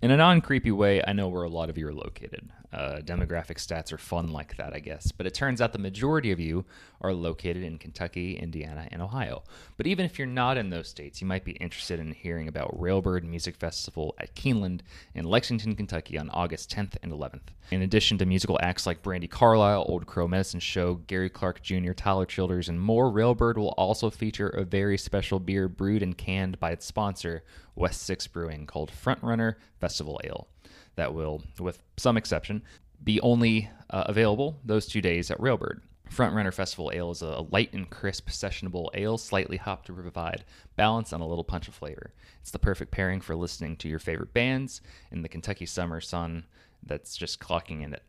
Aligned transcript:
In 0.00 0.12
a 0.12 0.16
non 0.16 0.40
creepy 0.40 0.70
way, 0.70 1.02
I 1.04 1.12
know 1.12 1.26
where 1.26 1.42
a 1.42 1.48
lot 1.48 1.68
of 1.68 1.76
you 1.76 1.88
are 1.88 1.92
located. 1.92 2.50
Uh, 2.72 3.00
demographic 3.02 3.56
stats 3.56 3.92
are 3.92 3.98
fun 3.98 4.28
like 4.28 4.56
that, 4.56 4.74
I 4.74 4.78
guess. 4.78 5.10
But 5.10 5.26
it 5.26 5.34
turns 5.34 5.60
out 5.60 5.72
the 5.72 5.78
majority 5.78 6.30
of 6.30 6.38
you 6.38 6.66
are 7.00 7.12
located 7.12 7.62
in 7.64 7.78
Kentucky, 7.78 8.36
Indiana, 8.36 8.86
and 8.92 9.00
Ohio. 9.00 9.42
But 9.76 9.86
even 9.86 10.04
if 10.04 10.18
you're 10.18 10.28
not 10.28 10.58
in 10.58 10.70
those 10.70 10.88
states, 10.88 11.20
you 11.20 11.26
might 11.26 11.44
be 11.44 11.52
interested 11.52 11.98
in 11.98 12.12
hearing 12.12 12.46
about 12.46 12.78
Railbird 12.78 13.24
Music 13.24 13.56
Festival 13.56 14.14
at 14.20 14.34
Keeneland 14.36 14.82
in 15.14 15.24
Lexington, 15.24 15.74
Kentucky 15.74 16.18
on 16.18 16.30
August 16.30 16.70
10th 16.70 16.96
and 17.02 17.10
11th. 17.10 17.48
In 17.70 17.82
addition 17.82 18.18
to 18.18 18.26
musical 18.26 18.58
acts 18.62 18.86
like 18.86 19.02
Brandi 19.02 19.28
Carlile, 19.28 19.84
Old 19.88 20.06
Crow 20.06 20.28
Medicine 20.28 20.60
Show, 20.60 20.94
Gary 20.94 21.30
Clark 21.30 21.62
Jr., 21.62 21.92
Tyler 21.92 22.26
Childers, 22.26 22.68
and 22.68 22.80
more, 22.80 23.10
Railbird 23.10 23.56
will 23.56 23.74
also 23.78 24.10
feature 24.10 24.48
a 24.48 24.64
very 24.64 24.98
special 24.98 25.40
beer 25.40 25.68
brewed 25.68 26.02
and 26.02 26.16
canned 26.16 26.60
by 26.60 26.70
its 26.70 26.86
sponsor, 26.86 27.44
West 27.78 28.02
Six 28.02 28.26
Brewing, 28.26 28.66
called 28.66 28.90
Frontrunner 28.90 29.54
Festival 29.80 30.20
Ale 30.24 30.48
that 30.96 31.14
will, 31.14 31.42
with 31.58 31.78
some 31.96 32.16
exception, 32.16 32.62
be 33.02 33.20
only 33.20 33.70
uh, 33.90 34.04
available 34.06 34.58
those 34.64 34.86
two 34.86 35.00
days 35.00 35.30
at 35.30 35.38
Railbird. 35.38 35.80
Frontrunner 36.10 36.52
Festival 36.52 36.90
Ale 36.92 37.10
is 37.10 37.22
a 37.22 37.46
light 37.50 37.72
and 37.72 37.88
crisp 37.88 38.28
sessionable 38.30 38.88
ale, 38.94 39.18
slightly 39.18 39.56
hopped 39.56 39.86
to 39.86 39.92
provide 39.92 40.44
balance 40.74 41.12
and 41.12 41.22
a 41.22 41.26
little 41.26 41.44
punch 41.44 41.68
of 41.68 41.74
flavor. 41.74 42.12
It's 42.40 42.50
the 42.50 42.58
perfect 42.58 42.90
pairing 42.90 43.20
for 43.20 43.36
listening 43.36 43.76
to 43.76 43.88
your 43.88 43.98
favorite 43.98 44.32
bands 44.32 44.80
in 45.12 45.22
the 45.22 45.28
Kentucky 45.28 45.66
summer 45.66 46.00
sun 46.00 46.46
that's 46.82 47.16
just 47.16 47.40
clocking 47.40 47.82
in 47.82 47.94
at 47.94 48.02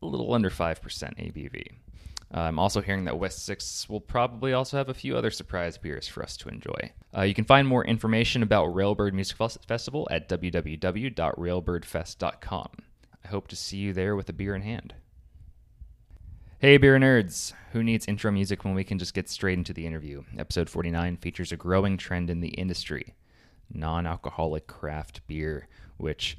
a 0.00 0.06
little 0.06 0.32
under 0.32 0.50
5% 0.50 0.80
ABV. 0.80 1.66
Uh, 2.34 2.40
I'm 2.40 2.58
also 2.58 2.80
hearing 2.80 3.04
that 3.04 3.18
West 3.18 3.44
6 3.44 3.90
will 3.90 4.00
probably 4.00 4.54
also 4.54 4.78
have 4.78 4.88
a 4.88 4.94
few 4.94 5.16
other 5.16 5.30
surprise 5.30 5.76
beers 5.76 6.08
for 6.08 6.22
us 6.22 6.36
to 6.38 6.48
enjoy. 6.48 6.92
Uh, 7.16 7.22
you 7.22 7.34
can 7.34 7.44
find 7.44 7.68
more 7.68 7.84
information 7.84 8.42
about 8.42 8.74
Railbird 8.74 9.12
Music 9.12 9.36
Festival 9.36 10.08
at 10.10 10.28
www.railbirdfest.com. 10.28 12.68
I 13.24 13.28
hope 13.28 13.46
to 13.48 13.56
see 13.56 13.76
you 13.76 13.92
there 13.92 14.16
with 14.16 14.30
a 14.30 14.32
beer 14.32 14.54
in 14.54 14.62
hand. 14.62 14.94
Hey, 16.58 16.78
beer 16.78 16.98
nerds! 16.98 17.52
Who 17.72 17.82
needs 17.82 18.06
intro 18.06 18.30
music 18.30 18.64
when 18.64 18.74
we 18.74 18.84
can 18.84 18.98
just 18.98 19.14
get 19.14 19.28
straight 19.28 19.58
into 19.58 19.74
the 19.74 19.86
interview? 19.86 20.22
Episode 20.38 20.70
49 20.70 21.16
features 21.16 21.50
a 21.52 21.56
growing 21.56 21.96
trend 21.96 22.30
in 22.30 22.40
the 22.40 22.50
industry 22.50 23.14
non 23.74 24.06
alcoholic 24.06 24.66
craft 24.66 25.26
beer, 25.26 25.66
which 25.96 26.36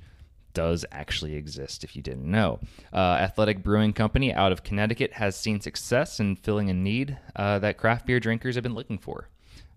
does 0.53 0.85
actually 0.91 1.35
exist 1.35 1.83
if 1.83 1.95
you 1.95 2.01
didn't 2.01 2.29
know. 2.29 2.59
Uh, 2.91 3.17
Athletic 3.19 3.63
Brewing 3.63 3.93
Company 3.93 4.33
out 4.33 4.51
of 4.51 4.63
Connecticut 4.63 5.13
has 5.13 5.35
seen 5.35 5.61
success 5.61 6.19
in 6.19 6.35
filling 6.35 6.69
a 6.69 6.73
need 6.73 7.17
uh, 7.35 7.59
that 7.59 7.77
craft 7.77 8.05
beer 8.05 8.19
drinkers 8.19 8.55
have 8.55 8.63
been 8.63 8.75
looking 8.75 8.97
for 8.97 9.29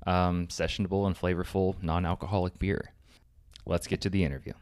um, 0.07 0.47
sessionable 0.47 1.07
and 1.07 1.17
flavorful 1.17 1.75
non 1.83 2.07
alcoholic 2.07 2.59
beer. 2.59 2.93
Let's 3.67 3.87
get 3.87 4.01
to 4.03 4.11
the 4.11 4.25
interview. 4.25 4.53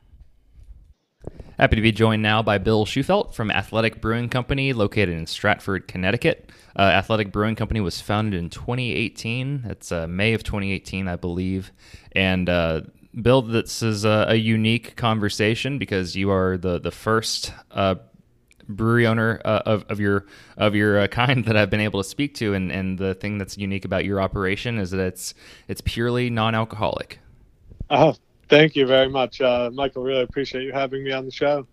Happy 1.59 1.77
to 1.77 1.83
be 1.83 1.93
joined 1.93 2.23
now 2.23 2.43
by 2.43 2.59
Bill 2.59 2.85
Shufelt 2.85 3.33
from 3.33 3.51
Athletic 3.51 4.01
Brewing 4.01 4.29
Company, 4.29 4.73
located 4.73 5.11
in 5.11 5.27
Stratford, 5.27 5.87
Connecticut. 5.87 6.51
Uh, 6.77 6.83
Athletic 6.83 7.31
Brewing 7.31 7.55
Company 7.55 7.81
was 7.81 8.01
founded 8.01 8.39
in 8.39 8.51
2018. 8.51 9.67
It's 9.69 9.93
uh, 9.93 10.07
May 10.09 10.35
of 10.35 10.43
2018, 10.43 11.07
I 11.07 11.17
believe. 11.17 11.71
And 12.13 12.49
uh, 12.49 12.83
Bill, 13.21 13.43
this 13.43 13.83
is 13.83 14.05
a, 14.05 14.27
a, 14.31 14.35
unique 14.35 14.97
conversation 14.97 15.79
because 15.79 16.17
you 16.17 16.31
are 16.31 16.57
the 16.57 16.81
the 16.81 16.91
first 16.91 17.53
uh, 17.71 17.95
brewery 18.69 19.07
owner 19.07 19.41
uh, 19.45 19.63
of, 19.67 19.85
of 19.89 20.01
your 20.01 20.27
of 20.57 20.75
your 20.75 21.01
uh, 21.01 21.07
kind 21.07 21.45
that 21.45 21.57
I've 21.57 21.71
been 21.71 21.81
able 21.81 22.03
to 22.03 22.09
speak 22.09 22.35
to, 22.37 22.55
and, 22.55 22.73
and 22.73 22.99
the 22.99 23.15
thing 23.15 23.39
that's 23.39 23.57
unique 23.57 23.85
about 23.85 24.05
your 24.05 24.21
operation 24.21 24.79
is 24.79 24.91
that 24.91 25.01
it's 25.01 25.35
it's 25.69 25.81
purely 25.81 26.31
non-alcoholic. 26.31 27.21
Oh, 27.91 28.17
thank 28.49 28.75
you 28.75 28.87
very 28.87 29.09
much, 29.09 29.41
uh, 29.41 29.71
Michael. 29.73 30.03
Really 30.03 30.23
appreciate 30.23 30.65
you 30.65 30.73
having 30.73 31.05
me 31.05 31.13
on 31.13 31.25
the 31.25 31.31
show. 31.31 31.67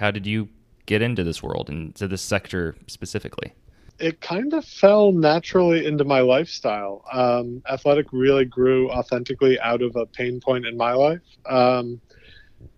How 0.00 0.10
did 0.10 0.26
you 0.26 0.48
get 0.86 1.02
into 1.02 1.22
this 1.22 1.42
world 1.42 1.68
and 1.68 1.94
to 1.96 2.08
this 2.08 2.22
sector 2.22 2.74
specifically? 2.86 3.52
It 4.00 4.20
kind 4.20 4.52
of 4.54 4.64
fell 4.64 5.12
naturally 5.12 5.86
into 5.86 6.04
my 6.04 6.20
lifestyle. 6.20 7.04
Um, 7.12 7.62
athletic 7.70 8.06
really 8.12 8.46
grew 8.46 8.90
authentically 8.90 9.60
out 9.60 9.82
of 9.82 9.94
a 9.94 10.06
pain 10.06 10.40
point 10.40 10.66
in 10.66 10.76
my 10.76 10.92
life. 10.92 11.20
Um, 11.46 12.00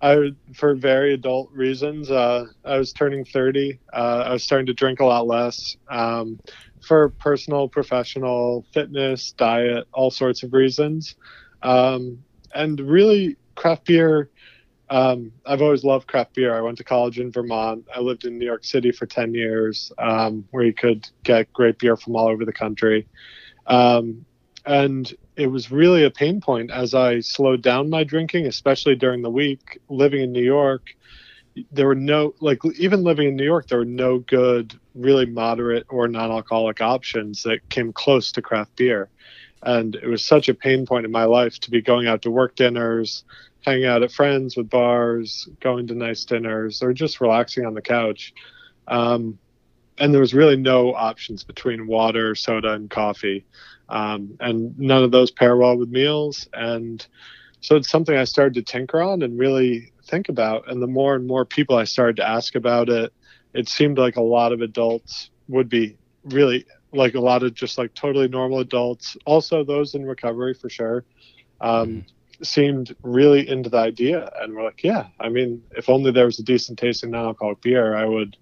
I, 0.00 0.32
for 0.54 0.74
very 0.74 1.14
adult 1.14 1.50
reasons, 1.52 2.10
uh, 2.10 2.46
I 2.64 2.76
was 2.76 2.92
turning 2.92 3.24
30. 3.24 3.78
Uh, 3.92 4.24
I 4.26 4.32
was 4.32 4.42
starting 4.42 4.66
to 4.66 4.74
drink 4.74 4.98
a 4.98 5.04
lot 5.04 5.26
less 5.28 5.76
um, 5.88 6.40
for 6.86 7.10
personal, 7.10 7.68
professional, 7.68 8.66
fitness, 8.74 9.32
diet, 9.32 9.86
all 9.92 10.10
sorts 10.10 10.42
of 10.42 10.52
reasons. 10.52 11.14
Um, 11.62 12.18
and 12.52 12.80
really, 12.80 13.36
craft 13.54 13.86
beer 13.86 14.30
um, 14.92 15.32
I've 15.46 15.62
always 15.62 15.84
loved 15.84 16.06
craft 16.06 16.34
beer. 16.34 16.54
I 16.54 16.60
went 16.60 16.76
to 16.76 16.84
college 16.84 17.18
in 17.18 17.32
Vermont. 17.32 17.88
I 17.96 18.00
lived 18.00 18.26
in 18.26 18.38
New 18.38 18.44
York 18.44 18.62
City 18.62 18.92
for 18.92 19.06
10 19.06 19.32
years, 19.32 19.90
um, 19.96 20.44
where 20.50 20.64
you 20.64 20.74
could 20.74 21.08
get 21.22 21.50
great 21.54 21.78
beer 21.78 21.96
from 21.96 22.14
all 22.14 22.28
over 22.28 22.44
the 22.44 22.52
country. 22.52 23.08
Um, 23.66 24.26
and 24.66 25.10
it 25.34 25.46
was 25.46 25.70
really 25.70 26.04
a 26.04 26.10
pain 26.10 26.42
point 26.42 26.70
as 26.70 26.92
I 26.92 27.20
slowed 27.20 27.62
down 27.62 27.88
my 27.88 28.04
drinking, 28.04 28.46
especially 28.46 28.94
during 28.94 29.22
the 29.22 29.30
week. 29.30 29.80
Living 29.88 30.20
in 30.20 30.30
New 30.30 30.44
York, 30.44 30.94
there 31.72 31.86
were 31.86 31.94
no, 31.94 32.34
like, 32.40 32.58
even 32.78 33.02
living 33.02 33.28
in 33.28 33.36
New 33.36 33.46
York, 33.46 33.68
there 33.68 33.78
were 33.78 33.86
no 33.86 34.18
good, 34.18 34.78
really 34.94 35.24
moderate 35.24 35.86
or 35.88 36.06
non 36.06 36.30
alcoholic 36.30 36.82
options 36.82 37.44
that 37.44 37.66
came 37.70 37.94
close 37.94 38.30
to 38.32 38.42
craft 38.42 38.76
beer. 38.76 39.08
And 39.62 39.94
it 39.94 40.06
was 40.08 40.22
such 40.22 40.50
a 40.50 40.54
pain 40.54 40.84
point 40.84 41.06
in 41.06 41.12
my 41.12 41.24
life 41.24 41.58
to 41.60 41.70
be 41.70 41.80
going 41.80 42.08
out 42.08 42.20
to 42.22 42.30
work 42.30 42.56
dinners 42.56 43.24
hanging 43.64 43.86
out 43.86 44.02
at 44.02 44.12
friends 44.12 44.56
with 44.56 44.68
bars, 44.68 45.48
going 45.60 45.86
to 45.86 45.94
nice 45.94 46.24
dinners, 46.24 46.82
or 46.82 46.92
just 46.92 47.20
relaxing 47.20 47.64
on 47.64 47.74
the 47.74 47.82
couch. 47.82 48.34
Um, 48.88 49.38
and 49.98 50.12
there 50.12 50.20
was 50.20 50.34
really 50.34 50.56
no 50.56 50.94
options 50.94 51.44
between 51.44 51.86
water, 51.86 52.34
soda, 52.34 52.72
and 52.72 52.90
coffee. 52.90 53.44
Um, 53.88 54.36
and 54.40 54.78
none 54.78 55.04
of 55.04 55.10
those 55.10 55.30
pair 55.30 55.56
well 55.56 55.76
with 55.76 55.90
meals. 55.90 56.48
And 56.52 57.06
so 57.60 57.76
it's 57.76 57.90
something 57.90 58.16
I 58.16 58.24
started 58.24 58.54
to 58.54 58.62
tinker 58.62 59.00
on 59.00 59.22
and 59.22 59.38
really 59.38 59.92
think 60.06 60.28
about. 60.28 60.68
And 60.68 60.82
the 60.82 60.86
more 60.86 61.14
and 61.14 61.26
more 61.26 61.44
people 61.44 61.76
I 61.76 61.84
started 61.84 62.16
to 62.16 62.28
ask 62.28 62.54
about 62.54 62.88
it, 62.88 63.12
it 63.54 63.68
seemed 63.68 63.98
like 63.98 64.16
a 64.16 64.22
lot 64.22 64.52
of 64.52 64.60
adults 64.60 65.30
would 65.48 65.68
be 65.68 65.96
really 66.24 66.64
like 66.92 67.14
a 67.14 67.20
lot 67.20 67.42
of 67.42 67.54
just 67.54 67.78
like 67.78 67.94
totally 67.94 68.28
normal 68.28 68.60
adults, 68.60 69.16
also 69.24 69.62
those 69.62 69.94
in 69.94 70.04
recovery 70.04 70.54
for 70.54 70.68
sure. 70.68 71.04
Um, 71.60 71.88
mm-hmm 71.88 72.00
seemed 72.42 72.94
really 73.02 73.48
into 73.48 73.70
the 73.70 73.78
idea, 73.78 74.30
and 74.40 74.54
we're 74.54 74.64
like, 74.64 74.82
yeah, 74.82 75.06
I 75.20 75.28
mean, 75.28 75.62
if 75.76 75.88
only 75.88 76.10
there 76.10 76.26
was 76.26 76.38
a 76.38 76.42
decent 76.42 76.78
tasting 76.78 77.10
non-alcoholic 77.10 77.60
beer, 77.60 77.94
I 77.94 78.04
would 78.04 78.36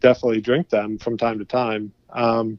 definitely 0.00 0.40
drink 0.40 0.68
them 0.68 0.98
from 0.98 1.16
time 1.16 1.38
to 1.38 1.44
time. 1.44 1.92
Um, 2.10 2.58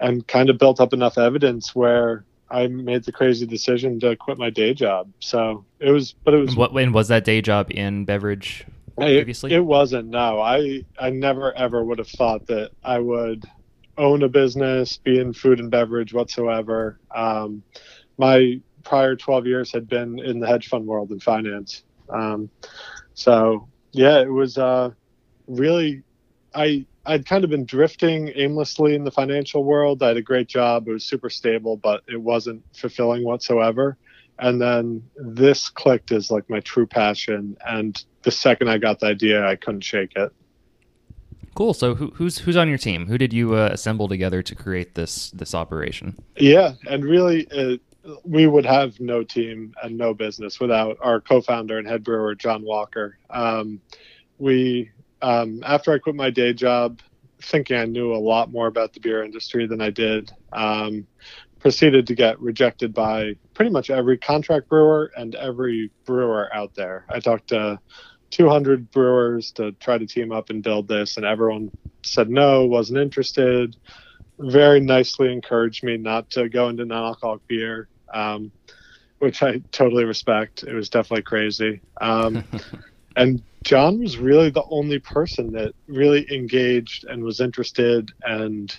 and 0.00 0.26
kind 0.26 0.50
of 0.50 0.58
built 0.58 0.80
up 0.80 0.92
enough 0.92 1.18
evidence 1.18 1.74
where 1.74 2.24
I 2.50 2.66
made 2.66 3.04
the 3.04 3.12
crazy 3.12 3.46
decision 3.46 4.00
to 4.00 4.16
quit 4.16 4.38
my 4.38 4.50
day 4.50 4.74
job. 4.74 5.12
So 5.20 5.64
it 5.78 5.90
was, 5.90 6.14
but 6.24 6.34
it 6.34 6.38
was. 6.38 6.56
What 6.56 6.72
when 6.72 6.92
was 6.92 7.08
that 7.08 7.24
day 7.24 7.40
job 7.40 7.70
in 7.70 8.04
beverage 8.04 8.66
previously? 8.96 9.52
It, 9.52 9.58
it 9.58 9.64
wasn't. 9.64 10.08
No, 10.08 10.40
I 10.40 10.84
I 10.98 11.10
never 11.10 11.56
ever 11.56 11.84
would 11.84 11.98
have 11.98 12.08
thought 12.08 12.46
that 12.46 12.70
I 12.82 12.98
would 12.98 13.44
own 13.96 14.22
a 14.22 14.28
business, 14.28 14.96
be 14.96 15.18
in 15.18 15.32
food 15.32 15.60
and 15.60 15.70
beverage 15.70 16.12
whatsoever. 16.12 16.98
Um, 17.14 17.62
my 18.18 18.60
prior 18.82 19.16
12 19.16 19.46
years 19.46 19.72
had 19.72 19.88
been 19.88 20.18
in 20.18 20.40
the 20.40 20.46
hedge 20.46 20.68
fund 20.68 20.86
world 20.86 21.10
and 21.10 21.22
finance. 21.22 21.82
Um, 22.08 22.50
so 23.14 23.68
yeah, 23.92 24.20
it 24.20 24.30
was 24.30 24.58
uh, 24.58 24.90
really 25.46 26.02
I 26.54 26.86
I'd 27.06 27.26
kind 27.26 27.44
of 27.44 27.50
been 27.50 27.64
drifting 27.64 28.30
aimlessly 28.34 28.94
in 28.94 29.04
the 29.04 29.10
financial 29.10 29.64
world. 29.64 30.02
I 30.02 30.08
had 30.08 30.16
a 30.16 30.22
great 30.22 30.48
job; 30.48 30.88
it 30.88 30.92
was 30.92 31.04
super 31.04 31.30
stable, 31.30 31.76
but 31.76 32.02
it 32.08 32.20
wasn't 32.20 32.62
fulfilling 32.74 33.24
whatsoever. 33.24 33.96
And 34.38 34.60
then 34.60 35.02
this 35.16 35.68
clicked 35.68 36.12
as 36.12 36.30
like 36.30 36.48
my 36.48 36.60
true 36.60 36.86
passion. 36.86 37.56
And 37.66 38.02
the 38.22 38.30
second 38.30 38.68
I 38.68 38.78
got 38.78 39.00
the 39.00 39.06
idea, 39.06 39.46
I 39.46 39.56
couldn't 39.56 39.82
shake 39.82 40.12
it. 40.16 40.32
Cool. 41.54 41.74
So 41.74 41.94
who, 41.94 42.10
who's 42.14 42.38
who's 42.38 42.56
on 42.56 42.68
your 42.68 42.78
team? 42.78 43.06
Who 43.06 43.18
did 43.18 43.32
you 43.32 43.54
uh, 43.54 43.70
assemble 43.72 44.08
together 44.08 44.42
to 44.42 44.54
create 44.54 44.94
this 44.94 45.30
this 45.32 45.54
operation? 45.54 46.16
Yeah, 46.36 46.74
and 46.88 47.04
really, 47.04 47.46
it, 47.50 47.80
we 48.24 48.46
would 48.46 48.64
have 48.66 48.98
no 49.00 49.22
team 49.22 49.74
and 49.82 49.96
no 49.96 50.14
business 50.14 50.60
without 50.60 50.96
our 51.00 51.20
co-founder 51.20 51.78
and 51.78 51.86
head 51.86 52.04
brewer 52.04 52.34
John 52.34 52.62
Walker. 52.64 53.18
Um, 53.28 53.80
we 54.38 54.90
um, 55.22 55.62
after 55.64 55.92
I 55.92 55.98
quit 55.98 56.14
my 56.14 56.30
day 56.30 56.52
job, 56.52 57.00
thinking 57.42 57.76
I 57.76 57.84
knew 57.84 58.14
a 58.14 58.16
lot 58.16 58.50
more 58.50 58.66
about 58.66 58.92
the 58.92 59.00
beer 59.00 59.22
industry 59.22 59.66
than 59.66 59.80
I 59.80 59.90
did, 59.90 60.30
um, 60.52 61.06
proceeded 61.58 62.06
to 62.06 62.14
get 62.14 62.40
rejected 62.40 62.94
by 62.94 63.34
pretty 63.54 63.70
much 63.70 63.90
every 63.90 64.16
contract 64.16 64.68
brewer 64.68 65.10
and 65.16 65.34
every 65.34 65.90
brewer 66.06 66.48
out 66.54 66.74
there. 66.74 67.04
I 67.10 67.20
talked 67.20 67.48
to 67.48 67.78
200 68.30 68.90
brewers 68.90 69.52
to 69.52 69.72
try 69.72 69.98
to 69.98 70.06
team 70.06 70.32
up 70.32 70.48
and 70.48 70.62
build 70.62 70.88
this, 70.88 71.16
and 71.16 71.26
everyone 71.26 71.70
said 72.02 72.30
no, 72.30 72.64
wasn't 72.64 72.98
interested 72.98 73.76
very 74.40 74.80
nicely 74.80 75.32
encouraged 75.32 75.84
me 75.84 75.96
not 75.96 76.30
to 76.30 76.48
go 76.48 76.68
into 76.68 76.84
non-alcoholic 76.84 77.46
beer. 77.46 77.88
Um, 78.12 78.50
which 79.20 79.42
I 79.42 79.62
totally 79.70 80.04
respect. 80.04 80.64
It 80.64 80.74
was 80.74 80.88
definitely 80.88 81.22
crazy. 81.22 81.80
Um, 82.00 82.42
and 83.16 83.42
John 83.64 84.00
was 84.00 84.16
really 84.16 84.50
the 84.50 84.64
only 84.70 84.98
person 84.98 85.52
that 85.52 85.74
really 85.86 86.26
engaged 86.32 87.04
and 87.04 87.22
was 87.22 87.40
interested. 87.40 88.10
And 88.22 88.74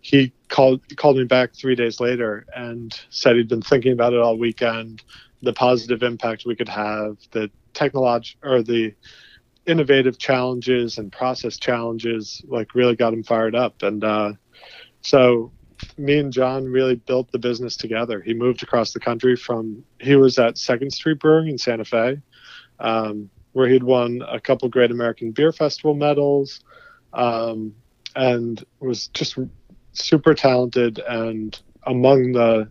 he 0.00 0.32
called 0.48 0.80
called 0.96 1.16
me 1.16 1.24
back 1.24 1.52
three 1.52 1.74
days 1.74 1.98
later 1.98 2.46
and 2.54 2.98
said 3.10 3.34
he'd 3.34 3.48
been 3.48 3.60
thinking 3.60 3.92
about 3.92 4.12
it 4.12 4.20
all 4.20 4.38
weekend, 4.38 5.02
the 5.42 5.52
positive 5.52 6.04
impact 6.04 6.44
we 6.46 6.54
could 6.54 6.68
have, 6.68 7.16
the 7.32 7.50
technology 7.74 8.36
or 8.44 8.62
the 8.62 8.94
innovative 9.66 10.16
challenges 10.16 10.96
and 10.96 11.10
process 11.10 11.58
challenges 11.58 12.40
like 12.46 12.76
really 12.76 12.94
got 12.94 13.12
him 13.12 13.24
fired 13.24 13.56
up 13.56 13.82
and 13.82 14.04
uh, 14.04 14.32
so 15.06 15.52
me 15.98 16.18
and 16.18 16.32
john 16.32 16.64
really 16.64 16.94
built 16.94 17.30
the 17.32 17.38
business 17.38 17.76
together 17.76 18.20
he 18.20 18.34
moved 18.34 18.62
across 18.62 18.92
the 18.92 19.00
country 19.00 19.36
from 19.36 19.84
he 20.00 20.16
was 20.16 20.38
at 20.38 20.58
second 20.58 20.90
street 20.90 21.18
brewing 21.18 21.48
in 21.48 21.58
santa 21.58 21.84
fe 21.84 22.18
um, 22.78 23.30
where 23.52 23.68
he'd 23.68 23.82
won 23.82 24.22
a 24.28 24.40
couple 24.40 24.68
great 24.68 24.90
american 24.90 25.32
beer 25.32 25.52
festival 25.52 25.94
medals 25.94 26.60
um, 27.12 27.74
and 28.14 28.64
was 28.80 29.08
just 29.08 29.38
super 29.92 30.34
talented 30.34 30.98
and 30.98 31.60
among 31.86 32.32
the 32.32 32.68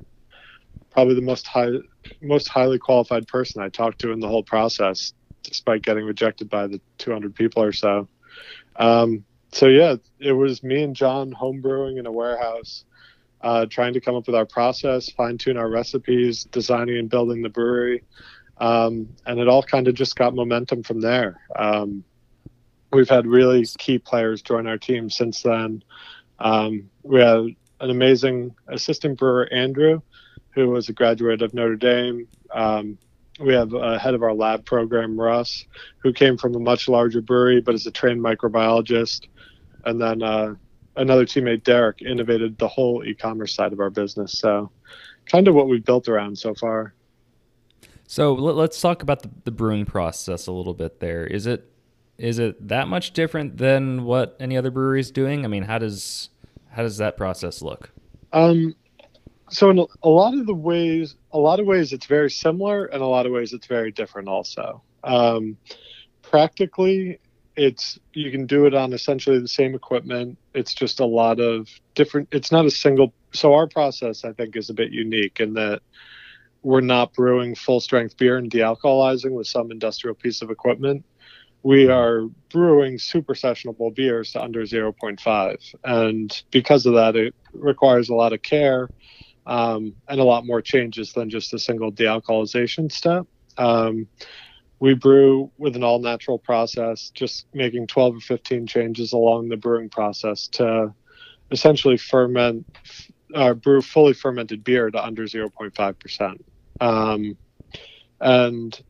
probably 0.91 1.15
the 1.15 1.21
most 1.21 1.47
high 1.47 1.69
most 2.21 2.47
highly 2.47 2.77
qualified 2.77 3.27
person 3.27 3.61
i 3.61 3.69
talked 3.69 3.99
to 3.99 4.11
in 4.11 4.19
the 4.19 4.27
whole 4.27 4.43
process 4.43 5.13
despite 5.45 5.83
getting 5.83 6.05
rejected 6.05 6.49
by 6.49 6.67
the 6.67 6.81
200 6.97 7.35
people 7.35 7.63
or 7.63 7.71
so. 7.71 8.07
Um, 8.75 9.25
so 9.55 9.67
yeah, 9.67 9.95
it 10.19 10.33
was 10.33 10.63
me 10.63 10.83
and 10.83 10.93
John 10.93 11.31
homebrewing 11.31 11.97
in 11.97 12.05
a 12.05 12.11
warehouse, 12.11 12.83
uh, 13.39 13.65
trying 13.67 13.93
to 13.93 14.01
come 14.01 14.13
up 14.13 14.27
with 14.27 14.35
our 14.35 14.45
process, 14.45 15.09
fine 15.09 15.37
tune 15.37 15.55
our 15.55 15.69
recipes, 15.69 16.43
designing 16.43 16.97
and 16.97 17.09
building 17.09 17.41
the 17.41 17.47
brewery, 17.47 18.03
um, 18.57 19.07
and 19.25 19.39
it 19.39 19.47
all 19.47 19.63
kind 19.63 19.87
of 19.87 19.95
just 19.95 20.17
got 20.17 20.35
momentum 20.35 20.83
from 20.83 20.99
there. 20.99 21.39
Um, 21.55 22.03
we've 22.91 23.07
had 23.07 23.25
really 23.25 23.65
key 23.77 23.97
players 23.97 24.41
join 24.41 24.67
our 24.67 24.77
team 24.77 25.09
since 25.09 25.41
then. 25.41 25.81
Um, 26.39 26.89
we 27.03 27.21
had 27.21 27.45
an 27.79 27.89
amazing 27.89 28.53
assistant 28.67 29.17
brewer, 29.17 29.47
Andrew, 29.53 30.01
who 30.49 30.69
was 30.69 30.89
a 30.89 30.93
graduate 30.93 31.41
of 31.41 31.53
Notre 31.53 31.77
Dame. 31.77 32.27
Um, 32.51 32.97
we 33.39 33.53
have 33.53 33.73
a 33.73 33.99
head 33.99 34.13
of 34.13 34.23
our 34.23 34.33
lab 34.33 34.65
program, 34.65 35.19
Russ, 35.19 35.65
who 35.97 36.13
came 36.13 36.37
from 36.37 36.55
a 36.55 36.59
much 36.59 36.87
larger 36.87 37.21
brewery 37.21 37.61
but 37.61 37.75
is 37.75 37.85
a 37.85 37.91
trained 37.91 38.21
microbiologist. 38.21 39.27
And 39.85 40.01
then 40.01 40.23
uh, 40.23 40.55
another 40.95 41.25
teammate, 41.25 41.63
Derek, 41.63 42.01
innovated 42.01 42.57
the 42.57 42.67
whole 42.67 43.03
e 43.05 43.13
commerce 43.13 43.53
side 43.53 43.73
of 43.73 43.79
our 43.79 43.89
business. 43.89 44.39
So, 44.39 44.71
kind 45.25 45.47
of 45.47 45.55
what 45.55 45.67
we've 45.67 45.83
built 45.83 46.07
around 46.07 46.37
so 46.37 46.53
far. 46.53 46.93
So 48.07 48.33
let's 48.33 48.79
talk 48.79 49.01
about 49.01 49.23
the, 49.23 49.31
the 49.45 49.51
brewing 49.51 49.85
process 49.85 50.47
a 50.47 50.51
little 50.51 50.73
bit. 50.73 50.99
There 50.99 51.25
is 51.25 51.47
it 51.47 51.71
is 52.17 52.39
it 52.39 52.67
that 52.67 52.87
much 52.87 53.11
different 53.11 53.57
than 53.57 54.03
what 54.03 54.37
any 54.39 54.55
other 54.55 54.71
brewery 54.71 54.99
is 54.99 55.11
doing? 55.11 55.43
I 55.43 55.47
mean, 55.47 55.63
how 55.63 55.79
does 55.79 56.29
how 56.69 56.83
does 56.83 56.97
that 56.97 57.17
process 57.17 57.61
look? 57.61 57.89
Um, 58.31 58.75
so 59.49 59.69
in 59.69 59.85
a 60.03 60.09
lot 60.09 60.33
of 60.33 60.45
the 60.45 60.53
ways 60.53 61.15
a 61.31 61.37
lot 61.37 61.59
of 61.59 61.65
ways 61.65 61.93
it's 61.93 62.05
very 62.05 62.31
similar 62.31 62.85
and 62.85 63.01
a 63.01 63.05
lot 63.05 63.25
of 63.25 63.31
ways 63.31 63.53
it's 63.53 63.67
very 63.67 63.91
different 63.91 64.27
also. 64.27 64.81
Um, 65.03 65.57
practically 66.21 67.19
it's 67.55 67.99
you 68.13 68.31
can 68.31 68.45
do 68.45 68.65
it 68.65 68.73
on 68.73 68.91
essentially 68.93 69.39
the 69.39 69.47
same 69.47 69.75
equipment. 69.75 70.37
It's 70.53 70.73
just 70.73 70.99
a 70.99 71.05
lot 71.05 71.39
of 71.39 71.69
different 71.93 72.29
it's 72.31 72.51
not 72.51 72.65
a 72.65 72.71
single 72.71 73.13
so 73.33 73.53
our 73.53 73.67
process 73.67 74.23
i 74.23 74.31
think 74.31 74.55
is 74.55 74.69
a 74.69 74.73
bit 74.73 74.91
unique 74.91 75.39
in 75.39 75.53
that 75.53 75.81
we're 76.63 76.81
not 76.81 77.13
brewing 77.13 77.53
full 77.53 77.79
strength 77.79 78.17
beer 78.17 78.37
and 78.37 78.49
dealcoholizing 78.49 79.31
with 79.31 79.45
some 79.45 79.71
industrial 79.71 80.15
piece 80.15 80.41
of 80.41 80.49
equipment. 80.49 81.05
We 81.61 81.89
are 81.89 82.23
brewing 82.49 82.97
super 82.97 83.35
sessionable 83.35 83.93
beers 83.93 84.31
to 84.31 84.41
under 84.41 84.63
0.5 84.63 85.75
and 85.83 86.43
because 86.49 86.87
of 86.87 86.95
that 86.95 87.15
it 87.15 87.35
requires 87.53 88.09
a 88.09 88.15
lot 88.15 88.33
of 88.33 88.41
care 88.41 88.89
um, 89.45 89.93
and 90.07 90.19
a 90.19 90.23
lot 90.23 90.45
more 90.45 90.61
changes 90.61 91.13
than 91.13 91.29
just 91.29 91.53
a 91.53 91.59
single 91.59 91.91
dealcoholization 91.91 92.91
step. 92.91 93.25
Um, 93.57 94.07
we 94.79 94.93
brew 94.93 95.51
with 95.57 95.75
an 95.75 95.83
all 95.83 95.99
natural 95.99 96.37
process, 96.37 97.11
just 97.13 97.47
making 97.53 97.87
12 97.87 98.17
or 98.17 98.19
15 98.19 98.67
changes 98.67 99.13
along 99.13 99.49
the 99.49 99.57
brewing 99.57 99.89
process 99.89 100.47
to 100.49 100.93
essentially 101.51 101.97
ferment, 101.97 102.65
uh, 103.33 103.53
brew 103.53 103.81
fully 103.81 104.13
fermented 104.13 104.63
beer 104.63 104.91
to 104.91 105.03
under 105.03 105.23
0.5%. 105.23 106.37
Um, 106.81 107.37
and 108.19 108.83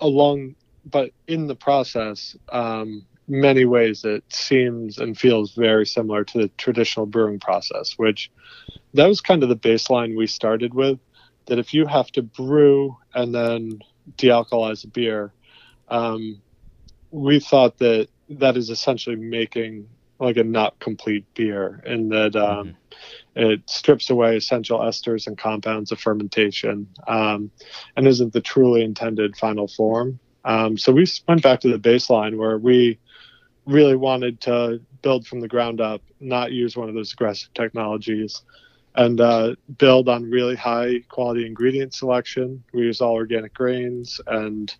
along, 0.00 0.54
but 0.84 1.12
in 1.26 1.46
the 1.46 1.54
process, 1.54 2.36
um, 2.50 3.06
many 3.30 3.64
ways 3.64 4.04
it 4.04 4.24
seems 4.28 4.98
and 4.98 5.16
feels 5.16 5.54
very 5.54 5.86
similar 5.86 6.24
to 6.24 6.38
the 6.38 6.48
traditional 6.58 7.06
brewing 7.06 7.38
process, 7.38 7.94
which 7.96 8.30
that 8.94 9.06
was 9.06 9.20
kind 9.20 9.42
of 9.42 9.48
the 9.48 9.56
baseline 9.56 10.16
we 10.16 10.26
started 10.26 10.74
with. 10.74 10.98
That 11.46 11.58
if 11.58 11.72
you 11.72 11.86
have 11.86 12.08
to 12.12 12.22
brew 12.22 12.96
and 13.14 13.34
then 13.34 13.80
dealcoholize 14.16 14.84
a 14.84 14.88
beer, 14.88 15.32
um, 15.88 16.42
we 17.10 17.40
thought 17.40 17.78
that 17.78 18.08
that 18.28 18.56
is 18.56 18.68
essentially 18.68 19.16
making 19.16 19.88
like 20.18 20.36
a 20.36 20.44
not 20.44 20.78
complete 20.80 21.24
beer, 21.34 21.82
and 21.86 22.12
that 22.12 22.36
um, 22.36 22.76
mm-hmm. 23.36 23.40
it 23.40 23.70
strips 23.70 24.10
away 24.10 24.36
essential 24.36 24.80
esters 24.80 25.26
and 25.26 25.38
compounds 25.38 25.92
of 25.92 26.00
fermentation, 26.00 26.86
um, 27.08 27.50
and 27.96 28.06
isn't 28.06 28.32
the 28.32 28.40
truly 28.40 28.82
intended 28.82 29.36
final 29.36 29.66
form. 29.66 30.18
Um, 30.44 30.76
so 30.76 30.92
we 30.92 31.06
went 31.28 31.42
back 31.42 31.60
to 31.60 31.68
the 31.68 31.78
baseline 31.78 32.36
where 32.36 32.58
we 32.58 32.98
really 33.66 33.96
wanted 33.96 34.40
to 34.42 34.80
build 35.02 35.26
from 35.26 35.40
the 35.40 35.48
ground 35.48 35.80
up, 35.80 36.02
not 36.20 36.52
use 36.52 36.76
one 36.76 36.88
of 36.88 36.94
those 36.94 37.12
aggressive 37.12 37.52
technologies, 37.54 38.42
and 38.96 39.20
uh, 39.20 39.54
build 39.78 40.08
on 40.08 40.30
really 40.30 40.56
high 40.56 41.00
quality 41.08 41.46
ingredient 41.46 41.94
selection. 41.94 42.62
We 42.72 42.82
use 42.82 43.00
all 43.00 43.14
organic 43.14 43.54
grains 43.54 44.20
and 44.26 44.74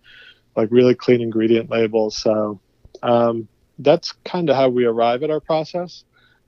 like 0.55 0.69
really 0.71 0.95
clean 0.95 1.21
ingredient 1.21 1.69
labels. 1.69 2.17
So 2.17 2.59
um, 3.03 3.47
that's 3.79 4.11
kind 4.25 4.49
of 4.49 4.55
how 4.55 4.69
we 4.69 4.85
arrive 4.85 5.23
at 5.23 5.31
our 5.31 5.39
process, 5.39 6.03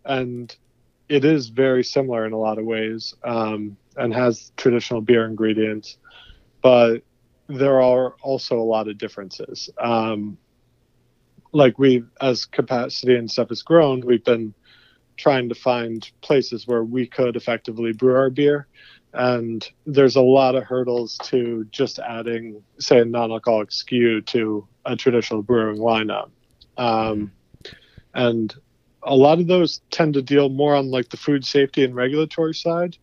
and 0.06 0.56
it 1.10 1.26
is 1.26 1.50
very 1.50 1.84
similar 1.84 2.26
in 2.26 2.34
a 2.34 2.38
lot 2.38 2.58
of 2.58 2.66
ways 2.66 3.14
um, 3.24 3.78
and 3.98 4.14
has 4.14 4.52
traditional 4.58 5.02
beer 5.02 5.26
ingredients, 5.26 5.98
but 6.62 7.04
there 7.48 7.82
are 7.82 8.16
also 8.22 8.58
a 8.58 8.64
lot 8.64 8.88
of 8.88 8.98
differences. 8.98 9.70
Um, 9.78 10.38
like 11.54 11.78
we, 11.80 12.04
as 12.20 12.46
capacity 12.46 13.16
and 13.16 13.30
stuff 13.30 13.50
has 13.50 13.62
grown, 13.62 14.02
we've 14.02 14.24
been 14.24 14.54
trying 15.16 15.50
to 15.50 15.56
find 15.56 16.10
places 16.22 16.68
where 16.68 16.84
we 16.84 17.08
could 17.08 17.36
effectively 17.36 17.94
brew 17.94 18.16
our 18.16 18.30
beer. 18.30 18.68
And 19.14 19.68
there's 19.86 20.16
a 20.16 20.22
lot 20.22 20.56
of 20.56 20.64
hurdles 20.64 21.20
to 21.26 21.68
just 21.70 22.00
adding, 22.00 22.64
say, 22.80 23.00
a 23.00 23.06
non 23.06 23.32
alcoholic 23.32 23.70
SKU 23.70 24.26
to 24.28 24.68
a 24.86 24.96
traditional 24.96 25.44
brewing 25.44 25.78
lineup. 25.78 26.32
Um, 26.78 27.32
and 28.16 28.54
a 29.04 29.16
lot 29.16 29.40
of 29.40 29.46
those 29.46 29.82
tend 29.92 30.16
to 30.16 30.24
deal 30.24 30.50
more 30.50 30.76
on 30.76 30.90
like 30.90 31.10
the 31.10 31.18
food 31.18 31.46
safety 31.46 31.84
and 31.84 31.96
regulatory 31.96 32.56
side. 32.56 32.98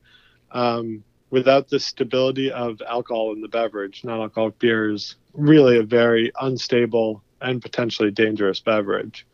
Um, 0.50 1.04
without 1.30 1.68
the 1.68 1.78
stability 1.78 2.50
of 2.50 2.82
alcohol 2.88 3.32
in 3.32 3.40
the 3.40 3.48
beverage, 3.48 4.02
non 4.02 4.20
alcoholic 4.20 4.58
beer 4.58 4.90
is 4.90 5.14
really 5.32 5.78
a 5.78 5.84
very 5.84 6.32
unstable 6.40 7.22
and 7.40 7.62
potentially 7.62 8.10
dangerous 8.10 8.60
beverage 8.60 9.26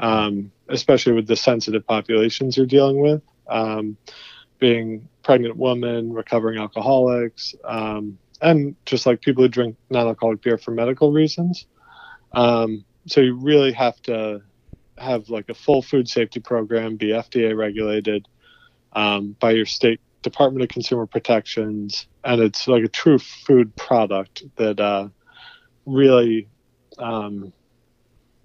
um, 0.00 0.50
especially 0.68 1.12
with 1.12 1.26
the 1.26 1.36
sensitive 1.36 1.86
populations 1.86 2.56
you're 2.56 2.66
dealing 2.66 3.00
with, 3.00 3.22
um, 3.48 3.96
being 4.58 5.08
pregnant 5.22 5.56
women, 5.56 6.12
recovering 6.12 6.58
alcoholics, 6.58 7.54
um, 7.64 8.18
and 8.40 8.74
just 8.86 9.04
like 9.06 9.20
people 9.20 9.44
who 9.44 9.48
drink 9.48 9.76
non-alcoholic 9.90 10.40
beer 10.42 10.56
for 10.56 10.70
medical 10.70 11.12
reasons. 11.12 11.66
Um, 12.32 12.84
so 13.06 13.20
you 13.20 13.36
really 13.36 13.72
have 13.72 14.00
to 14.02 14.42
have 14.96 15.28
like 15.28 15.50
a 15.50 15.54
full 15.54 15.82
food 15.82 16.08
safety 16.08 16.40
program, 16.40 16.96
be 16.96 17.08
FDA 17.08 17.56
regulated 17.56 18.26
um, 18.94 19.36
by 19.38 19.52
your 19.52 19.66
state 19.66 20.00
Department 20.22 20.62
of 20.62 20.68
Consumer 20.68 21.06
Protections, 21.06 22.06
and 22.24 22.40
it's 22.40 22.68
like 22.68 22.84
a 22.84 22.88
true 22.88 23.18
food 23.18 23.74
product 23.76 24.44
that 24.56 24.78
uh, 24.80 25.08
really 25.86 26.48
um, 27.00 27.52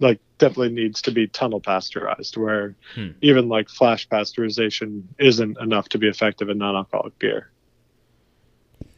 like 0.00 0.20
definitely 0.38 0.70
needs 0.70 1.00
to 1.02 1.10
be 1.10 1.26
tunnel 1.26 1.60
pasteurized 1.60 2.36
where 2.36 2.74
hmm. 2.94 3.10
even 3.22 3.48
like 3.48 3.68
flash 3.68 4.08
pasteurization 4.08 5.02
isn't 5.18 5.58
enough 5.58 5.88
to 5.88 5.98
be 5.98 6.08
effective 6.08 6.48
in 6.48 6.58
non-alcoholic 6.58 7.18
beer 7.18 7.50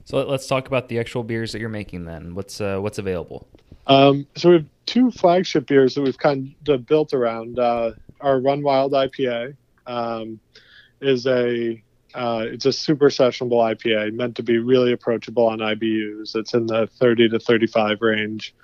so 0.05 0.23
let's 0.25 0.47
talk 0.47 0.67
about 0.67 0.89
the 0.89 0.99
actual 0.99 1.23
beers 1.23 1.53
that 1.53 1.61
you're 1.61 1.69
making 1.69 2.05
then 2.05 2.35
what's 2.35 2.61
uh, 2.61 2.79
what's 2.79 2.99
available 2.99 3.47
um, 3.87 4.27
so 4.37 4.51
we 4.51 4.57
have 4.57 4.67
two 4.87 5.11
flagship 5.11 5.67
beers 5.67 5.95
that 5.95 6.03
we've 6.03 6.19
kind 6.19 6.55
of 6.69 6.87
built 6.87 7.15
around 7.15 7.59
uh, 7.59 7.93
our 8.21 8.41
run 8.41 8.63
wild 8.63 8.93
ipa 8.93 9.55
um, 9.87 10.41
is 11.01 11.27
a 11.27 11.83
Uh, 12.15 12.47
it's 12.49 12.65
a 12.65 12.73
super 12.73 13.11
sessionable 13.11 13.61
IPA, 13.61 14.15
meant 14.15 14.35
to 14.35 14.43
be 14.43 14.57
really 14.57 14.93
approachable 14.93 15.47
on 15.47 15.59
IBUs. 15.59 16.35
It's 16.35 16.55
in 16.55 16.67
the 16.67 16.89
30 16.99 17.29
to 17.29 17.39
35 17.39 17.99
range. 18.01 18.55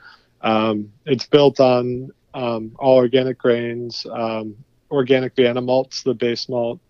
Um, 0.44 0.92
it's 1.06 1.26
built 1.26 1.58
on 1.58 2.10
um, 2.34 2.76
all 2.78 2.96
organic 2.96 3.38
grains, 3.38 4.06
um, 4.12 4.56
organic 4.90 5.34
Vienna 5.34 5.62
malts, 5.62 6.02
the 6.02 6.14
base 6.14 6.48
malt, 6.48 6.80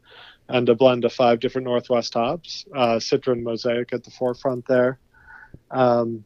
and 0.49 0.69
a 0.69 0.75
blend 0.75 1.05
of 1.05 1.13
five 1.13 1.39
different 1.39 1.67
Northwest 1.67 2.15
hops. 2.15 2.67
Uh, 2.75 2.97
Citra 2.97 3.41
Mosaic 3.41 3.93
at 3.93 4.03
the 4.03 4.11
forefront 4.11 4.67
there. 4.67 4.99
Um, 5.71 6.25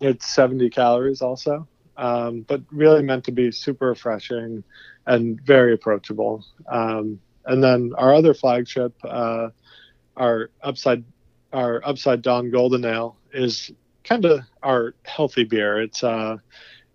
it's 0.00 0.34
70 0.34 0.70
calories 0.70 1.22
also, 1.22 1.68
um, 1.96 2.42
but 2.42 2.62
really 2.72 3.02
meant 3.02 3.24
to 3.24 3.32
be 3.32 3.52
super 3.52 3.88
refreshing 3.88 4.64
and 5.06 5.40
very 5.40 5.72
approachable. 5.72 6.44
Um, 6.68 7.20
and 7.46 7.62
then 7.62 7.92
our 7.96 8.12
other 8.12 8.34
flagship, 8.34 8.92
uh, 9.04 9.50
our 10.16 10.50
upside, 10.62 11.04
our 11.52 11.80
upside 11.84 12.22
down 12.22 12.50
golden 12.50 12.84
ale 12.84 13.16
is 13.32 13.70
kind 14.10 14.24
of 14.24 14.40
our 14.62 14.94
healthy 15.04 15.44
beer. 15.44 15.80
It's 15.80 16.02
uh, 16.02 16.36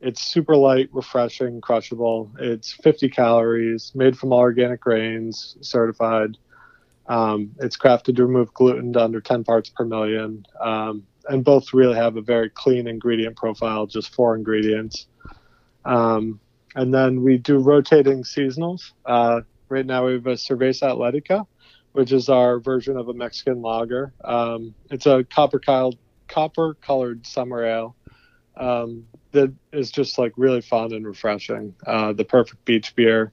it's 0.01 0.22
super 0.22 0.55
light, 0.55 0.89
refreshing, 0.91 1.62
crushable. 1.62 2.29
It's 2.38 2.74
50 2.74 3.10
calories, 3.10 3.93
made 3.95 4.17
from 4.17 4.34
all 4.34 4.39
organic 4.39 4.81
grains, 4.81 5.57
certified. 5.62 6.38
Um, 7.07 7.51
it's 7.60 7.77
crafted 7.77 8.17
to 8.17 8.25
remove 8.25 8.53
gluten 8.53 8.93
to 8.93 9.03
under 9.03 9.22
10 9.22 9.43
parts 9.45 9.69
per 9.69 9.86
million. 9.86 10.45
Um, 10.60 11.07
and 11.27 11.43
both 11.43 11.74
really 11.74 11.95
have 11.95 12.17
a 12.17 12.22
very 12.22 12.50
clean 12.50 12.88
ingredient 12.88 13.36
profile, 13.38 13.88
just 13.88 14.13
four 14.13 14.36
ingredients. 14.36 15.07
Um, 15.86 16.39
and 16.75 16.93
then 16.93 17.24
we 17.24 17.38
do 17.38 17.57
rotating 17.57 18.24
seasonals. 18.24 18.91
Uh, 19.05 19.41
right 19.69 19.86
now 19.86 20.05
we 20.05 20.13
have 20.13 20.27
a 20.27 20.34
Cerveza 20.34 20.89
Atletica, 20.89 21.48
which 21.93 22.12
is 22.12 22.27
our 22.27 22.60
version 22.60 22.98
of 22.98 23.07
a 23.07 23.13
Mexican 23.13 23.62
lager. 23.62 24.13
Um, 24.24 24.75
it's 24.91 25.05
a 25.05 25.24
copper 25.24 25.60
colored 25.60 25.95
copper 26.27 26.75
colored 26.75 27.25
summer 27.25 27.63
ale 27.65 27.96
um, 28.58 29.05
that 29.32 29.53
is 29.72 29.91
just 29.91 30.17
like 30.17 30.34
really 30.38 30.62
fun 30.62 30.94
and 30.94 31.05
refreshing. 31.05 31.75
Uh, 31.86 32.13
the 32.13 32.25
perfect 32.25 32.63
beach 32.65 32.96
beer. 32.96 33.32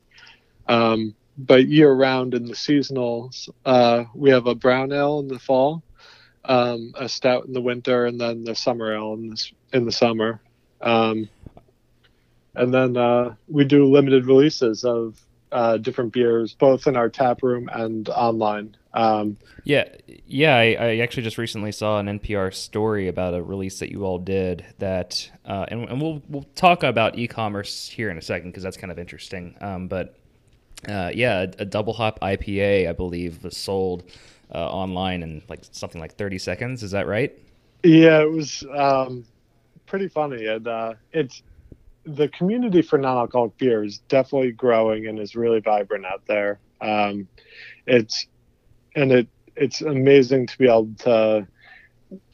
Um, 0.69 1.15
but 1.39 1.67
year 1.67 1.93
round 1.93 2.35
in 2.35 2.45
the 2.45 2.55
seasonals, 2.55 3.49
uh, 3.65 4.05
we 4.15 4.31
have 4.31 4.47
a 4.47 4.55
brown 4.55 4.93
ale 4.93 5.21
in 5.21 5.29
the 5.29 5.39
fall, 5.39 5.83
um, 6.45 6.93
a 6.97 7.09
stout 7.09 7.47
in 7.47 7.53
the 7.53 7.61
winter, 7.61 8.07
and 8.07 8.21
then 8.21 8.45
the 8.45 8.55
summer 8.55 8.95
ale 8.95 9.15
in 9.15 9.31
the, 9.31 9.53
in 9.73 9.85
the 9.85 9.93
summer. 9.93 10.41
Um, 10.81 11.29
and 12.55 12.75
then 12.75 12.97
uh, 12.97 13.35
we 13.49 13.65
do 13.65 13.87
limited 13.87 14.27
releases 14.27 14.85
of 14.85 15.19
uh, 15.53 15.77
different 15.77 16.13
beers, 16.13 16.55
both 16.55 16.87
in 16.87 16.97
our 16.97 17.09
tap 17.09 17.43
room 17.43 17.69
and 17.73 18.09
online. 18.09 18.77
Um, 18.95 19.37
yeah, 19.65 19.89
yeah. 20.27 20.57
I, 20.57 20.77
I, 20.79 20.97
actually 20.99 21.23
just 21.23 21.39
recently 21.39 21.73
saw 21.73 21.99
an 21.99 22.07
NPR 22.19 22.53
story 22.53 23.09
about 23.09 23.35
a 23.35 23.43
release 23.43 23.79
that 23.79 23.91
you 23.91 24.05
all 24.05 24.19
did. 24.19 24.67
That, 24.79 25.31
uh, 25.47 25.67
and, 25.69 25.89
and, 25.89 26.01
we'll 26.01 26.23
we'll 26.29 26.47
talk 26.55 26.83
about 26.83 27.19
e-commerce 27.19 27.89
here 27.89 28.11
in 28.11 28.19
a 28.19 28.23
second 28.23 28.51
because 28.51 28.63
that's 28.63 28.77
kind 28.77 28.91
of 28.91 28.99
interesting. 28.99 29.57
Um, 29.61 29.89
but 29.89 30.17
uh, 30.89 31.11
yeah, 31.15 31.43
a, 31.43 31.63
a, 31.63 31.65
double 31.65 31.95
hop 31.95 32.21
IPA, 32.21 32.89
I 32.89 32.93
believe, 32.93 33.45
was 33.45 33.57
sold 33.57 34.05
uh, 34.55 34.59
online 34.59 35.23
in 35.23 35.43
like 35.49 35.61
something 35.71 36.01
like 36.01 36.15
30 36.17 36.39
seconds. 36.39 36.83
Is 36.83 36.91
that 36.91 37.07
right? 37.07 37.39
Yeah, 37.83 38.21
it 38.21 38.31
was 38.31 38.65
um, 38.77 39.25
pretty 39.87 40.09
funny, 40.09 40.47
and 40.47 40.69
uh, 40.69 40.95
it's 41.13 41.43
the 42.05 42.29
community 42.29 42.83
for 42.83 42.99
non-alcoholic 42.99 43.57
beer 43.59 43.85
is 43.85 43.99
definitely 44.09 44.53
growing 44.53 45.07
and 45.07 45.19
is 45.19 45.37
really 45.37 45.61
vibrant 45.61 46.05
out 46.05 46.23
there. 46.27 46.59
Um, 46.81 47.29
it's 47.87 48.27
and 48.95 49.13
it 49.13 49.29
it's 49.57 49.81
amazing 49.81 50.47
to 50.49 50.59
be 50.59 50.67
able 50.67 50.91
to. 51.01 51.47